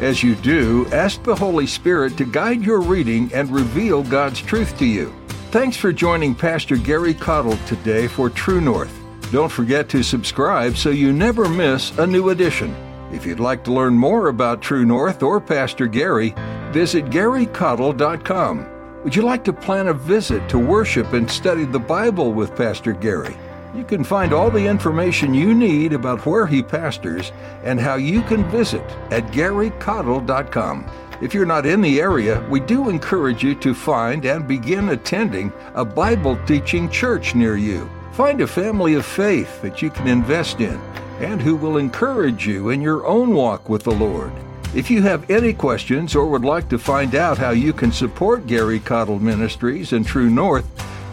As 0.00 0.22
you 0.22 0.34
do, 0.34 0.86
ask 0.92 1.22
the 1.22 1.36
Holy 1.36 1.66
Spirit 1.66 2.16
to 2.16 2.24
guide 2.24 2.62
your 2.62 2.80
reading 2.80 3.30
and 3.32 3.48
reveal 3.48 4.02
God's 4.02 4.40
truth 4.40 4.76
to 4.78 4.86
you. 4.86 5.14
Thanks 5.50 5.76
for 5.76 5.92
joining 5.92 6.34
Pastor 6.34 6.76
Gary 6.76 7.14
Caudill 7.14 7.64
today 7.66 8.08
for 8.08 8.28
True 8.28 8.60
North. 8.60 8.92
Don't 9.30 9.52
forget 9.52 9.88
to 9.90 10.02
subscribe 10.02 10.76
so 10.76 10.90
you 10.90 11.12
never 11.12 11.48
miss 11.48 11.96
a 11.98 12.06
new 12.06 12.30
edition. 12.30 12.74
If 13.12 13.24
you'd 13.24 13.38
like 13.38 13.62
to 13.64 13.72
learn 13.72 13.94
more 13.94 14.28
about 14.28 14.60
True 14.60 14.84
North 14.84 15.22
or 15.22 15.40
Pastor 15.40 15.86
Gary, 15.86 16.34
visit 16.72 17.04
garycaudill.com. 17.06 19.02
Would 19.04 19.14
you 19.14 19.22
like 19.22 19.44
to 19.44 19.52
plan 19.52 19.86
a 19.86 19.94
visit 19.94 20.48
to 20.48 20.58
worship 20.58 21.12
and 21.12 21.30
study 21.30 21.64
the 21.64 21.78
Bible 21.78 22.32
with 22.32 22.56
Pastor 22.56 22.92
Gary? 22.92 23.36
You 23.74 23.82
can 23.82 24.04
find 24.04 24.32
all 24.32 24.50
the 24.50 24.64
information 24.64 25.34
you 25.34 25.52
need 25.52 25.92
about 25.92 26.24
where 26.24 26.46
he 26.46 26.62
pastors 26.62 27.32
and 27.64 27.80
how 27.80 27.96
you 27.96 28.22
can 28.22 28.48
visit 28.48 28.84
at 29.10 29.26
garycaudill.com. 29.32 30.88
If 31.20 31.34
you're 31.34 31.44
not 31.44 31.66
in 31.66 31.80
the 31.80 32.00
area, 32.00 32.46
we 32.48 32.60
do 32.60 32.88
encourage 32.88 33.42
you 33.42 33.56
to 33.56 33.74
find 33.74 34.24
and 34.26 34.46
begin 34.46 34.90
attending 34.90 35.52
a 35.74 35.84
Bible 35.84 36.38
teaching 36.46 36.88
church 36.88 37.34
near 37.34 37.56
you. 37.56 37.90
Find 38.12 38.40
a 38.40 38.46
family 38.46 38.94
of 38.94 39.04
faith 39.04 39.60
that 39.62 39.82
you 39.82 39.90
can 39.90 40.06
invest 40.06 40.60
in 40.60 40.80
and 41.18 41.42
who 41.42 41.56
will 41.56 41.78
encourage 41.78 42.46
you 42.46 42.70
in 42.70 42.80
your 42.80 43.04
own 43.06 43.34
walk 43.34 43.68
with 43.68 43.82
the 43.82 43.90
Lord. 43.90 44.32
If 44.72 44.88
you 44.88 45.02
have 45.02 45.28
any 45.28 45.52
questions 45.52 46.14
or 46.14 46.26
would 46.26 46.44
like 46.44 46.68
to 46.68 46.78
find 46.78 47.16
out 47.16 47.38
how 47.38 47.50
you 47.50 47.72
can 47.72 47.90
support 47.90 48.46
Gary 48.46 48.78
Caudill 48.78 49.20
Ministries 49.20 49.92
and 49.92 50.06
True 50.06 50.30
North, 50.30 50.66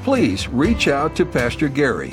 please 0.04 0.47
reach 0.47 0.88
out 0.88 1.15
to 1.15 1.26
Pastor 1.26 1.67
Gary. 1.67 2.12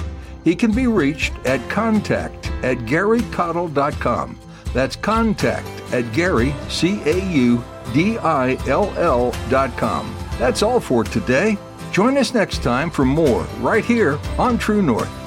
He 0.48 0.56
can 0.56 0.72
be 0.72 0.86
reached 0.86 1.34
at 1.44 1.60
contact 1.68 2.46
at 2.64 2.78
garycaudill.com. 2.78 4.38
That's 4.72 4.96
contact 4.96 5.68
at 5.92 6.10
Gary, 6.14 6.54
C 6.70 7.02
A 7.04 7.22
U 7.22 7.62
D 7.92 8.16
I 8.16 8.54
L 8.66 8.90
L 8.96 9.34
dot 9.50 9.76
com. 9.76 10.16
That's 10.38 10.62
all 10.62 10.80
for 10.80 11.04
today. 11.04 11.58
Join 11.92 12.16
us 12.16 12.32
next 12.32 12.62
time 12.62 12.90
for 12.90 13.04
more 13.04 13.42
right 13.60 13.84
here 13.84 14.18
on 14.38 14.56
True 14.56 14.80
North. 14.80 15.17